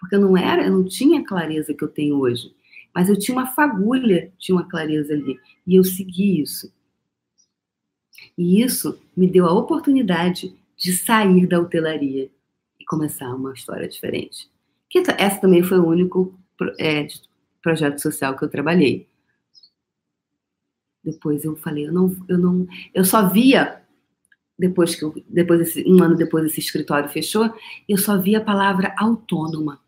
porque 0.00 0.16
eu 0.16 0.20
não 0.22 0.34
era, 0.34 0.64
eu 0.64 0.72
não 0.72 0.82
tinha 0.82 1.20
a 1.20 1.26
clareza 1.26 1.74
que 1.74 1.84
eu 1.84 1.88
tenho 1.88 2.16
hoje, 2.16 2.56
mas 2.94 3.10
eu 3.10 3.18
tinha 3.18 3.36
uma 3.36 3.48
fagulha, 3.48 4.32
tinha 4.38 4.56
uma 4.56 4.66
clareza 4.66 5.12
ali, 5.12 5.38
e 5.66 5.76
eu 5.76 5.84
segui 5.84 6.40
isso. 6.40 6.72
E 8.38 8.62
isso 8.62 8.98
me 9.14 9.26
deu 9.26 9.44
a 9.44 9.52
oportunidade 9.52 10.56
de 10.74 10.96
sair 10.96 11.46
da 11.46 11.60
hotelaria 11.60 12.30
e 12.80 12.84
começar 12.86 13.28
uma 13.34 13.52
história 13.52 13.86
diferente. 13.86 14.50
Que 14.88 15.02
essa 15.18 15.38
também 15.38 15.62
foi 15.62 15.78
o 15.78 15.86
único 15.86 16.34
é, 16.78 17.06
projeto 17.62 17.98
social 17.98 18.36
que 18.36 18.44
eu 18.44 18.48
trabalhei. 18.48 19.06
Depois 21.04 21.44
eu 21.44 21.56
falei, 21.56 21.86
eu 21.86 21.92
não, 21.92 22.16
eu 22.28 22.38
não, 22.38 22.66
eu 22.94 23.04
só 23.04 23.28
via 23.28 23.82
depois 24.58 24.94
que 24.94 25.04
eu, 25.04 25.14
depois 25.28 25.58
desse, 25.58 25.84
um 25.88 26.02
ano 26.02 26.14
depois 26.14 26.44
esse 26.44 26.60
escritório 26.60 27.08
fechou, 27.08 27.52
eu 27.88 27.98
só 27.98 28.16
via 28.16 28.38
a 28.38 28.44
palavra 28.44 28.94
autônoma. 28.96 29.80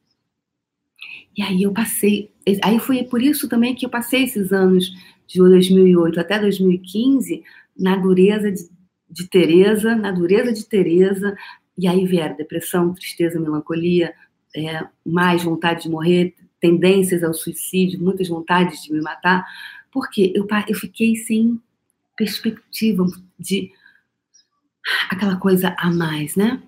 E 1.37 1.43
aí 1.43 1.63
eu 1.63 1.73
passei, 1.73 2.33
aí 2.63 2.79
foi 2.79 3.05
por 3.05 3.23
isso 3.23 3.49
também 3.49 3.75
que 3.75 3.87
eu 3.87 3.91
passei 3.91 4.25
esses 4.25 4.53
anos 4.53 4.93
de 5.27 5.39
2008 5.39 6.19
até 6.19 6.39
2015 6.39 7.43
na 7.77 7.97
dureza 7.97 8.51
de, 8.51 8.69
de 9.11 9.29
Teresa, 9.29 9.95
na 9.95 10.11
dureza 10.11 10.53
de 10.53 10.65
Teresa, 10.65 11.37
e 11.77 11.89
aí 11.89 12.05
vieram 12.05 12.37
depressão, 12.37 12.95
tristeza, 12.95 13.41
melancolia, 13.41 14.15
é, 14.57 14.87
mais 15.05 15.43
vontade 15.43 15.85
de 15.85 15.91
morrer, 15.91 16.35
tendências 16.65 17.23
ao 17.23 17.35
suicídio, 17.35 18.01
muitas 18.01 18.27
vontades 18.27 18.83
de 18.83 18.91
me 18.91 19.03
matar, 19.03 19.47
porque 19.93 20.33
eu, 20.35 20.47
eu 20.67 20.75
fiquei 20.75 21.15
sem 21.15 21.61
perspectiva 22.17 23.05
de 23.39 23.71
aquela 25.11 25.37
coisa 25.37 25.77
a 25.77 25.91
mais, 25.91 26.37
né? 26.37 26.63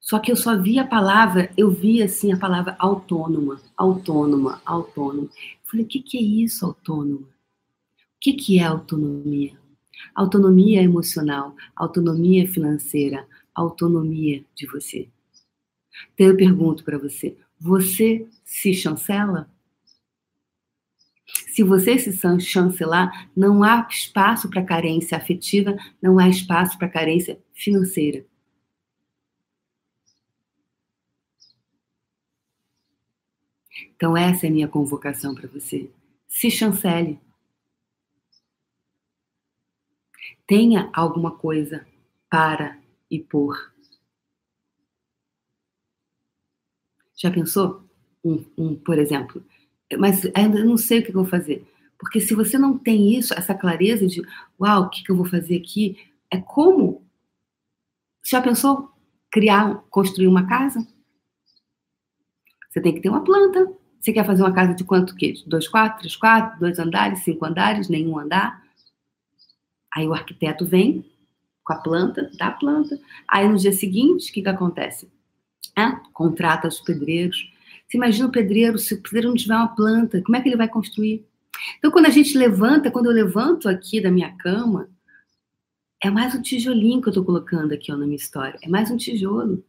Só 0.00 0.18
que 0.18 0.32
eu 0.32 0.34
só 0.34 0.60
via 0.60 0.82
a 0.82 0.86
palavra, 0.86 1.52
eu 1.56 1.70
via 1.70 2.06
assim 2.06 2.32
a 2.32 2.36
palavra 2.36 2.74
autônoma, 2.80 3.60
autônoma, 3.76 4.60
autônoma. 4.64 5.28
falei, 5.62 5.84
o 5.84 5.88
que, 5.88 6.00
que 6.02 6.18
é 6.18 6.20
isso, 6.20 6.66
autônoma? 6.66 7.20
O 7.20 7.26
que, 8.20 8.32
que 8.32 8.58
é 8.58 8.64
autonomia? 8.64 9.52
Autonomia 10.16 10.82
emocional, 10.82 11.54
autonomia 11.76 12.48
financeira, 12.48 13.24
autonomia 13.54 14.44
de 14.52 14.66
você. 14.66 15.08
Então 16.12 16.26
eu 16.26 16.36
pergunto 16.36 16.82
para 16.82 16.98
você, 16.98 17.36
você 17.60 18.26
se 18.44 18.72
chancela? 18.72 19.50
Se 21.48 21.62
você 21.62 21.98
se 21.98 22.12
chancelar, 22.40 23.30
não 23.36 23.62
há 23.62 23.86
espaço 23.90 24.48
para 24.48 24.64
carência 24.64 25.16
afetiva, 25.16 25.76
não 26.00 26.18
há 26.18 26.28
espaço 26.28 26.78
para 26.78 26.88
carência 26.88 27.38
financeira. 27.52 28.24
Então, 33.94 34.16
essa 34.16 34.46
é 34.46 34.48
a 34.48 34.52
minha 34.52 34.68
convocação 34.68 35.34
para 35.34 35.48
você. 35.48 35.90
Se 36.26 36.50
chancele. 36.50 37.20
Tenha 40.46 40.88
alguma 40.92 41.32
coisa 41.36 41.86
para 42.30 42.78
e 43.10 43.18
por 43.18 43.70
Já 47.20 47.30
pensou? 47.30 47.84
Um, 48.24 48.44
um, 48.56 48.74
por 48.74 48.98
exemplo. 48.98 49.44
Mas 49.98 50.26
ainda 50.34 50.64
não 50.64 50.76
sei 50.76 51.00
o 51.00 51.02
que 51.02 51.10
eu 51.10 51.14
vou 51.14 51.26
fazer. 51.26 51.66
Porque 51.98 52.18
se 52.18 52.34
você 52.34 52.56
não 52.56 52.78
tem 52.78 53.14
isso, 53.14 53.34
essa 53.34 53.54
clareza 53.54 54.06
de, 54.06 54.22
uau, 54.58 54.84
o 54.84 54.88
que, 54.88 55.02
eu 55.06 55.16
vou 55.16 55.26
fazer 55.26 55.56
aqui? 55.56 55.98
É 56.30 56.38
como. 56.38 57.06
Já 58.26 58.40
pensou 58.40 58.90
criar, 59.30 59.84
construir 59.90 60.28
uma 60.28 60.46
casa? 60.46 60.86
Você 62.70 62.80
tem 62.80 62.94
que 62.94 63.00
ter 63.00 63.10
uma 63.10 63.22
planta. 63.22 63.70
Você 64.00 64.14
quer 64.14 64.24
fazer 64.24 64.42
uma 64.42 64.54
casa 64.54 64.74
de 64.74 64.84
quanto 64.84 65.14
que? 65.14 65.34
Dois 65.46 65.68
quartos, 65.68 66.00
três 66.00 66.16
quartos, 66.16 66.58
dois 66.58 66.78
andares, 66.78 67.22
cinco 67.22 67.44
andares, 67.44 67.88
nenhum 67.88 68.18
andar? 68.18 68.62
Aí 69.94 70.08
o 70.08 70.14
arquiteto 70.14 70.64
vem 70.64 71.04
com 71.62 71.72
a 71.74 71.76
planta, 71.76 72.30
dá 72.38 72.46
a 72.46 72.52
planta. 72.52 72.98
Aí 73.28 73.46
no 73.46 73.58
dia 73.58 73.72
seguinte, 73.72 74.30
o 74.30 74.32
que, 74.32 74.40
que 74.40 74.48
acontece? 74.48 75.10
Contrata 76.12 76.68
os 76.68 76.80
pedreiros. 76.80 77.50
Você 77.86 77.96
imagina 77.96 78.28
o 78.28 78.32
pedreiro, 78.32 78.78
se 78.78 78.94
o 78.94 79.02
pedreiro 79.02 79.28
não 79.28 79.36
tiver 79.36 79.56
uma 79.56 79.74
planta, 79.74 80.22
como 80.22 80.36
é 80.36 80.40
que 80.40 80.48
ele 80.48 80.56
vai 80.56 80.68
construir? 80.68 81.24
Então, 81.78 81.90
quando 81.90 82.06
a 82.06 82.10
gente 82.10 82.36
levanta, 82.36 82.90
quando 82.90 83.06
eu 83.06 83.12
levanto 83.12 83.68
aqui 83.68 84.00
da 84.00 84.10
minha 84.10 84.36
cama, 84.36 84.88
é 86.02 86.10
mais 86.10 86.34
um 86.34 86.42
tijolinho 86.42 87.00
que 87.00 87.08
eu 87.08 87.10
estou 87.10 87.24
colocando 87.24 87.72
aqui 87.72 87.92
ó, 87.92 87.96
na 87.96 88.06
minha 88.06 88.16
história. 88.16 88.58
É 88.62 88.68
mais 88.68 88.90
um 88.90 88.96
tijolo. 88.96 89.64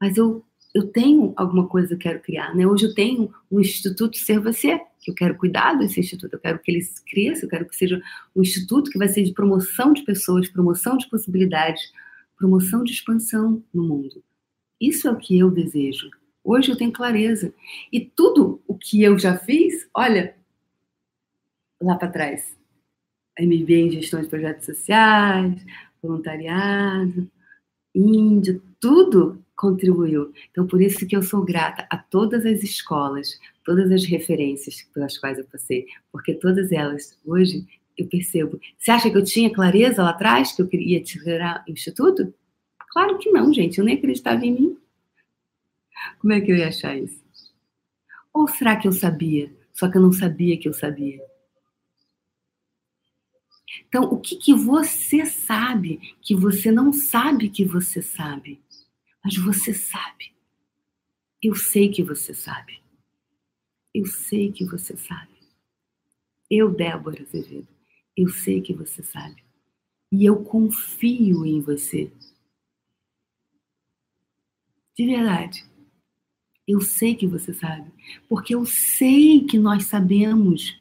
Mas 0.00 0.16
eu, 0.16 0.44
eu 0.74 0.86
tenho 0.86 1.32
alguma 1.36 1.66
coisa 1.66 1.88
que 1.88 1.94
eu 1.94 1.98
quero 1.98 2.20
criar. 2.20 2.54
Né? 2.54 2.66
Hoje 2.66 2.86
eu 2.86 2.94
tenho 2.94 3.32
um 3.50 3.60
Instituto 3.60 4.16
Ser 4.16 4.40
Você, 4.40 4.80
que 5.00 5.10
eu 5.10 5.14
quero 5.14 5.36
cuidar 5.36 5.74
desse 5.74 6.00
instituto. 6.00 6.34
Eu 6.34 6.40
quero 6.40 6.58
que 6.58 6.70
ele 6.70 6.86
cresça, 7.06 7.44
eu 7.44 7.48
quero 7.48 7.66
que 7.66 7.76
seja 7.76 8.00
um 8.34 8.42
instituto 8.42 8.90
que 8.90 8.98
vai 8.98 9.08
ser 9.08 9.22
de 9.22 9.32
promoção 9.32 9.92
de 9.92 10.02
pessoas, 10.02 10.48
promoção 10.48 10.96
de 10.96 11.08
possibilidades, 11.08 11.82
promoção 12.36 12.82
de 12.82 12.92
expansão 12.92 13.62
no 13.72 13.82
mundo. 13.82 14.22
Isso 14.80 15.08
é 15.08 15.10
o 15.10 15.16
que 15.16 15.38
eu 15.38 15.50
desejo. 15.50 16.10
Hoje 16.44 16.70
eu 16.70 16.76
tenho 16.76 16.92
clareza. 16.92 17.52
E 17.92 18.00
tudo 18.00 18.62
o 18.66 18.76
que 18.76 19.02
eu 19.02 19.18
já 19.18 19.36
fiz, 19.36 19.88
olha, 19.94 20.36
lá 21.80 21.96
para 21.96 22.10
trás. 22.10 22.56
MBA 23.38 23.72
em 23.72 23.90
gestão 23.90 24.22
de 24.22 24.28
projetos 24.28 24.64
sociais, 24.64 25.62
voluntariado, 26.02 27.30
Índia, 27.94 28.60
tudo 28.78 29.42
contribuiu. 29.56 30.32
Então, 30.50 30.66
por 30.66 30.82
isso 30.82 31.06
que 31.06 31.16
eu 31.16 31.22
sou 31.22 31.42
grata 31.42 31.86
a 31.88 31.96
todas 31.96 32.44
as 32.44 32.62
escolas, 32.62 33.38
todas 33.64 33.90
as 33.90 34.04
referências 34.04 34.82
pelas 34.92 35.16
quais 35.16 35.38
eu 35.38 35.44
passei, 35.46 35.86
porque 36.12 36.34
todas 36.34 36.70
elas, 36.72 37.18
hoje, 37.24 37.66
eu 37.96 38.06
percebo. 38.06 38.60
Você 38.78 38.90
acha 38.90 39.10
que 39.10 39.16
eu 39.16 39.24
tinha 39.24 39.52
clareza 39.52 40.02
lá 40.02 40.10
atrás 40.10 40.52
que 40.52 40.60
eu 40.60 40.68
queria 40.68 41.02
tirar 41.02 41.64
o 41.66 41.72
instituto? 41.72 42.34
Claro 42.96 43.18
que 43.18 43.30
não, 43.30 43.52
gente. 43.52 43.76
Eu 43.76 43.84
nem 43.84 43.98
acreditava 43.98 44.42
em 44.46 44.52
mim. 44.52 44.78
Como 46.18 46.32
é 46.32 46.40
que 46.40 46.50
eu 46.50 46.56
ia 46.56 46.68
achar 46.68 46.96
isso? 46.96 47.22
Ou 48.32 48.48
será 48.48 48.74
que 48.74 48.88
eu 48.88 48.92
sabia, 48.92 49.54
só 49.74 49.90
que 49.90 49.98
eu 49.98 50.00
não 50.00 50.12
sabia 50.12 50.58
que 50.58 50.66
eu 50.66 50.72
sabia? 50.72 51.22
Então, 53.86 54.04
o 54.04 54.18
que, 54.18 54.36
que 54.36 54.54
você 54.54 55.26
sabe 55.26 56.16
que 56.22 56.34
você 56.34 56.72
não 56.72 56.90
sabe 56.90 57.50
que 57.50 57.66
você 57.66 58.00
sabe? 58.00 58.62
Mas 59.22 59.36
você 59.36 59.74
sabe. 59.74 60.32
Eu 61.42 61.54
sei 61.54 61.90
que 61.90 62.02
você 62.02 62.32
sabe. 62.32 62.80
Eu 63.92 64.06
sei 64.06 64.50
que 64.50 64.64
você 64.64 64.96
sabe. 64.96 65.36
Eu, 66.50 66.70
Débora 66.74 67.20
Azevedo, 67.20 67.68
eu 68.16 68.30
sei 68.30 68.62
que 68.62 68.72
você 68.72 69.02
sabe. 69.02 69.44
E 70.10 70.24
eu 70.24 70.42
confio 70.42 71.44
em 71.44 71.60
você. 71.60 72.10
De 74.96 75.06
verdade. 75.06 75.64
Eu 76.66 76.80
sei 76.80 77.14
que 77.14 77.26
você 77.26 77.52
sabe. 77.52 77.92
Porque 78.28 78.54
eu 78.54 78.64
sei 78.64 79.44
que 79.44 79.58
nós 79.58 79.84
sabemos. 79.84 80.80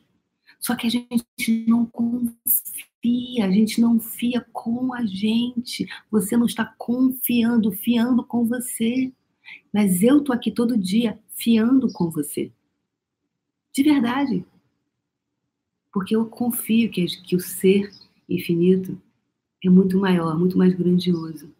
Só 0.59 0.75
que 0.75 0.87
a 0.87 0.89
gente 0.89 1.65
não 1.67 1.85
confia, 1.85 3.45
a 3.45 3.51
gente 3.51 3.79
não 3.79 3.99
fia 3.99 4.41
com 4.51 4.93
a 4.93 5.05
gente. 5.05 5.85
Você 6.09 6.35
não 6.37 6.45
está 6.45 6.65
confiando, 6.77 7.71
fiando 7.71 8.23
com 8.23 8.45
você. 8.45 9.11
Mas 9.71 10.01
eu 10.01 10.23
tô 10.23 10.33
aqui 10.33 10.49
todo 10.49 10.77
dia 10.77 11.19
fiando 11.29 11.91
com 11.91 12.09
você. 12.09 12.51
De 13.73 13.83
verdade. 13.83 14.45
Porque 15.93 16.15
eu 16.15 16.25
confio 16.25 16.89
que, 16.89 17.05
que 17.05 17.35
o 17.35 17.39
ser 17.39 17.91
infinito 18.27 18.99
é 19.63 19.69
muito 19.69 19.99
maior, 19.99 20.37
muito 20.37 20.57
mais 20.57 20.73
grandioso. 20.73 21.54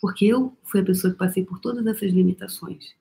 Porque 0.00 0.26
eu 0.26 0.56
fui 0.64 0.80
a 0.80 0.84
pessoa 0.84 1.12
que 1.12 1.18
passei 1.18 1.44
por 1.44 1.58
todas 1.58 1.86
essas 1.86 2.12
limitações. 2.12 2.94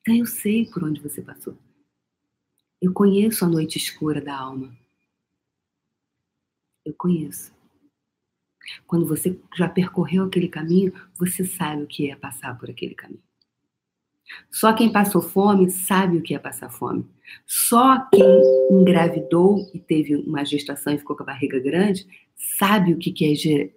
Então 0.00 0.14
eu 0.14 0.26
sei 0.26 0.66
por 0.66 0.84
onde 0.84 1.00
você 1.00 1.22
passou. 1.22 1.56
Eu 2.80 2.92
conheço 2.92 3.44
a 3.44 3.48
noite 3.48 3.78
escura 3.78 4.20
da 4.20 4.36
alma. 4.38 4.76
Eu 6.84 6.94
conheço. 6.94 7.54
Quando 8.86 9.06
você 9.06 9.40
já 9.56 9.68
percorreu 9.68 10.24
aquele 10.24 10.48
caminho, 10.48 10.92
você 11.14 11.44
sabe 11.44 11.82
o 11.82 11.86
que 11.86 12.10
é 12.10 12.16
passar 12.16 12.58
por 12.58 12.70
aquele 12.70 12.94
caminho. 12.94 13.22
Só 14.50 14.72
quem 14.72 14.90
passou 14.90 15.22
fome 15.22 15.70
sabe 15.70 16.18
o 16.18 16.22
que 16.22 16.34
é 16.34 16.38
passar 16.38 16.70
fome. 16.70 17.08
Só 17.46 18.08
quem 18.10 18.24
engravidou 18.70 19.70
e 19.72 19.78
teve 19.78 20.16
uma 20.16 20.44
gestação 20.44 20.92
e 20.92 20.98
ficou 20.98 21.16
com 21.16 21.22
a 21.22 21.26
barriga 21.26 21.58
grande 21.58 22.06
sabe 22.34 22.92
o 22.92 22.98
que 22.98 23.24
é 23.24 23.70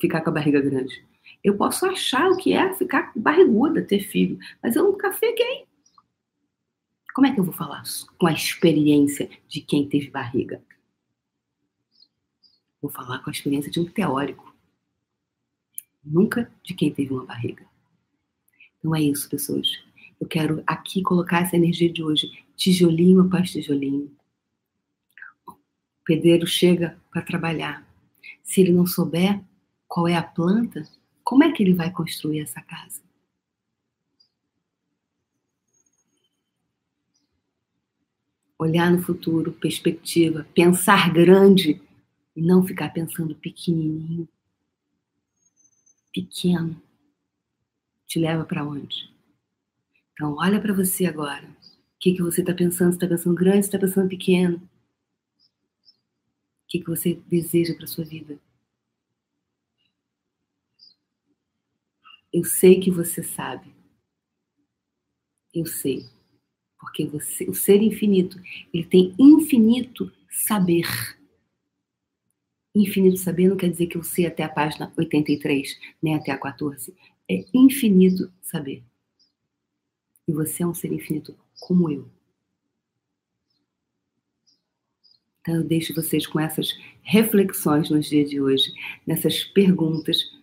ficar 0.00 0.20
com 0.20 0.30
a 0.30 0.34
barriga 0.34 0.60
grande. 0.60 1.04
Eu 1.42 1.56
posso 1.56 1.86
achar 1.86 2.30
o 2.30 2.36
que 2.36 2.52
é 2.52 2.72
ficar 2.74 3.12
barriguda, 3.14 3.82
ter 3.82 4.00
filho, 4.00 4.38
mas 4.62 4.76
eu 4.76 4.84
nunca 4.84 5.12
fiquei. 5.12 5.66
Como 7.14 7.26
é 7.26 7.32
que 7.32 7.38
eu 7.38 7.44
vou 7.44 7.54
falar 7.54 7.82
com 8.18 8.26
a 8.26 8.32
experiência 8.32 9.30
de 9.46 9.60
quem 9.60 9.88
teve 9.88 10.10
barriga? 10.10 10.62
Vou 12.82 12.90
falar 12.90 13.20
com 13.20 13.30
a 13.30 13.32
experiência 13.32 13.70
de 13.70 13.80
um 13.80 13.84
teórico. 13.84 14.54
Nunca 16.04 16.50
de 16.62 16.74
quem 16.74 16.92
teve 16.92 17.12
uma 17.12 17.24
barriga. 17.24 17.64
Não 18.82 18.94
é 18.94 19.00
isso, 19.00 19.28
pessoas. 19.28 19.68
Eu 20.20 20.26
quero 20.26 20.62
aqui 20.66 21.02
colocar 21.02 21.42
essa 21.42 21.56
energia 21.56 21.90
de 21.90 22.02
hoje, 22.02 22.44
tijolinho 22.56 23.20
após 23.20 23.50
tijolinho. 23.50 24.14
O 25.46 25.54
pedreiro 26.04 26.46
chega 26.46 26.98
para 27.10 27.22
trabalhar. 27.22 27.86
Se 28.42 28.60
ele 28.60 28.72
não 28.72 28.86
souber 28.86 29.42
qual 29.94 30.08
é 30.08 30.16
a 30.16 30.22
planta, 30.24 30.82
como 31.22 31.44
é 31.44 31.52
que 31.52 31.62
ele 31.62 31.72
vai 31.72 31.88
construir 31.88 32.40
essa 32.40 32.60
casa? 32.60 33.00
Olhar 38.58 38.90
no 38.90 39.00
futuro, 39.00 39.52
perspectiva, 39.52 40.48
pensar 40.52 41.12
grande 41.12 41.80
e 42.34 42.42
não 42.42 42.66
ficar 42.66 42.92
pensando 42.92 43.36
pequenininho. 43.36 44.28
Pequeno. 46.12 46.82
Te 48.04 48.18
leva 48.18 48.44
para 48.44 48.66
onde? 48.66 49.14
Então, 50.12 50.34
olha 50.40 50.60
para 50.60 50.74
você 50.74 51.06
agora. 51.06 51.46
O 51.46 51.98
que, 52.00 52.14
que 52.14 52.22
você 52.22 52.40
está 52.40 52.52
pensando? 52.52 52.90
Você 52.90 52.96
está 52.96 53.06
pensando 53.06 53.36
grande, 53.36 53.62
você 53.62 53.68
está 53.68 53.78
pensando 53.78 54.08
pequeno? 54.08 54.56
O 54.56 54.60
que, 56.66 56.80
que 56.80 56.90
você 56.90 57.14
deseja 57.28 57.76
para 57.76 57.86
sua 57.86 58.04
vida? 58.04 58.36
Eu 62.34 62.42
sei 62.42 62.80
que 62.80 62.90
você 62.90 63.22
sabe. 63.22 63.72
Eu 65.54 65.64
sei. 65.66 66.04
Porque 66.76 67.06
você, 67.06 67.48
o 67.48 67.54
ser 67.54 67.80
infinito, 67.80 68.42
ele 68.72 68.84
tem 68.84 69.14
infinito 69.16 70.10
saber. 70.28 70.84
Infinito 72.74 73.18
saber 73.18 73.46
não 73.46 73.56
quer 73.56 73.70
dizer 73.70 73.86
que 73.86 73.96
eu 73.96 74.02
sei 74.02 74.26
até 74.26 74.42
a 74.42 74.48
página 74.48 74.92
83, 74.96 75.78
nem 76.02 76.16
até 76.16 76.32
a 76.32 76.36
14. 76.36 76.92
É 77.30 77.44
infinito 77.54 78.32
saber. 78.42 78.82
E 80.26 80.32
você 80.32 80.64
é 80.64 80.66
um 80.66 80.74
ser 80.74 80.92
infinito 80.92 81.38
como 81.60 81.88
eu. 81.88 82.10
Então 85.40 85.54
eu 85.54 85.62
deixo 85.62 85.94
vocês 85.94 86.26
com 86.26 86.40
essas 86.40 86.76
reflexões 87.02 87.90
nos 87.90 88.08
dias 88.08 88.28
de 88.28 88.40
hoje, 88.40 88.72
nessas 89.06 89.44
perguntas. 89.44 90.33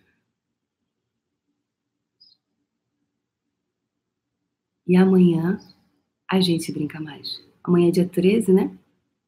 E 4.86 4.96
amanhã 4.96 5.58
a 6.30 6.40
gente 6.40 6.72
brinca 6.72 7.00
mais. 7.00 7.42
Amanhã 7.62 7.88
é 7.88 7.90
dia 7.90 8.08
13, 8.08 8.52
né? 8.52 8.70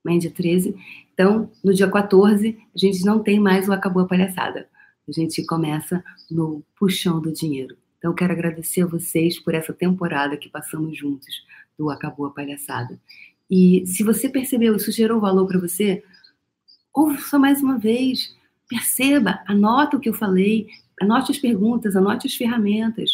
Amanhã 0.05 0.19
é 0.19 0.21
dia 0.21 0.31
13. 0.31 0.75
Então, 1.13 1.51
no 1.63 1.73
dia 1.73 1.89
14, 1.89 2.59
a 2.75 2.79
gente 2.79 3.05
não 3.05 3.23
tem 3.23 3.39
mais 3.39 3.69
o 3.69 3.73
Acabou 3.73 4.03
a 4.03 4.09
Palhaçada. 4.09 4.69
A 5.07 5.13
gente 5.13 5.45
começa 5.45 6.03
no 6.31 6.63
Puxão 6.79 7.21
do 7.21 7.33
Dinheiro. 7.33 7.77
Então, 7.99 8.11
eu 8.11 8.15
quero 8.15 8.33
agradecer 8.33 8.83
a 8.83 8.87
vocês 8.87 9.39
por 9.39 9.55
essa 9.55 9.73
temporada 9.73 10.37
que 10.37 10.49
passamos 10.49 10.97
juntos 10.97 11.45
do 11.79 11.91
Acabou 11.91 12.27
a 12.27 12.31
Palhaçada. 12.31 12.99
E 13.51 13.87
se 13.87 14.03
você 14.03 14.29
percebeu, 14.29 14.75
isso 14.77 14.91
gerou 14.91 15.21
valor 15.21 15.47
para 15.47 15.59
você, 15.59 16.03
ouça 16.93 17.39
mais 17.39 17.63
uma 17.63 17.79
vez, 17.79 18.35
perceba, 18.69 19.43
anota 19.47 19.97
o 19.97 20.01
que 20.01 20.09
eu 20.09 20.15
falei, 20.15 20.69
anote 21.01 21.33
as 21.33 21.39
perguntas, 21.39 21.97
anote 21.97 22.27
as 22.27 22.35
ferramentas, 22.35 23.11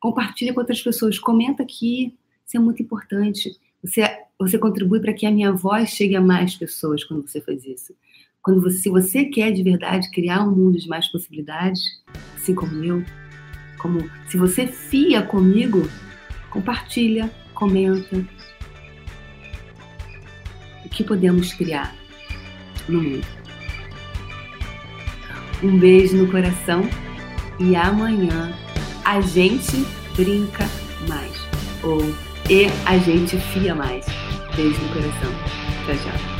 compartilhe 0.00 0.52
com 0.52 0.60
outras 0.60 0.82
pessoas, 0.82 1.18
comenta 1.18 1.62
aqui, 1.62 2.16
isso 2.46 2.56
é 2.56 2.60
muito 2.60 2.82
importante. 2.82 3.56
Você, 3.84 4.02
você 4.38 4.58
contribui 4.58 5.00
para 5.00 5.12
que 5.12 5.26
a 5.26 5.30
minha 5.30 5.52
voz 5.52 5.90
chegue 5.90 6.16
a 6.16 6.20
mais 6.20 6.56
pessoas 6.56 7.04
quando 7.04 7.28
você 7.28 7.40
faz 7.40 7.64
isso. 7.64 7.94
Quando 8.42 8.60
você, 8.60 8.78
se 8.78 8.88
você 8.88 9.26
quer 9.26 9.52
de 9.52 9.62
verdade 9.62 10.10
criar 10.10 10.42
um 10.42 10.50
mundo 10.50 10.78
de 10.78 10.88
mais 10.88 11.06
possibilidades, 11.08 11.82
assim 12.34 12.54
como 12.54 12.82
eu, 12.82 13.04
como 13.78 14.10
se 14.28 14.38
você 14.38 14.66
fia 14.66 15.22
comigo, 15.22 15.82
compartilha, 16.50 17.30
comenta. 17.54 18.16
O 20.84 20.88
que 20.88 21.04
podemos 21.04 21.52
criar 21.52 21.94
no 22.88 23.02
mundo? 23.02 23.26
Um 25.62 25.78
beijo 25.78 26.16
no 26.16 26.30
coração 26.30 26.82
e 27.58 27.76
amanhã 27.76 28.50
a 29.10 29.20
gente 29.20 29.84
brinca 30.16 30.64
mais. 31.08 31.36
Ou 31.82 32.00
e 32.48 32.66
a 32.86 32.96
gente 32.98 33.36
fia 33.38 33.74
mais. 33.74 34.06
Beijo 34.54 34.80
no 34.80 34.88
coração. 34.88 35.32
Tchau, 35.84 35.96
tchau. 35.96 36.39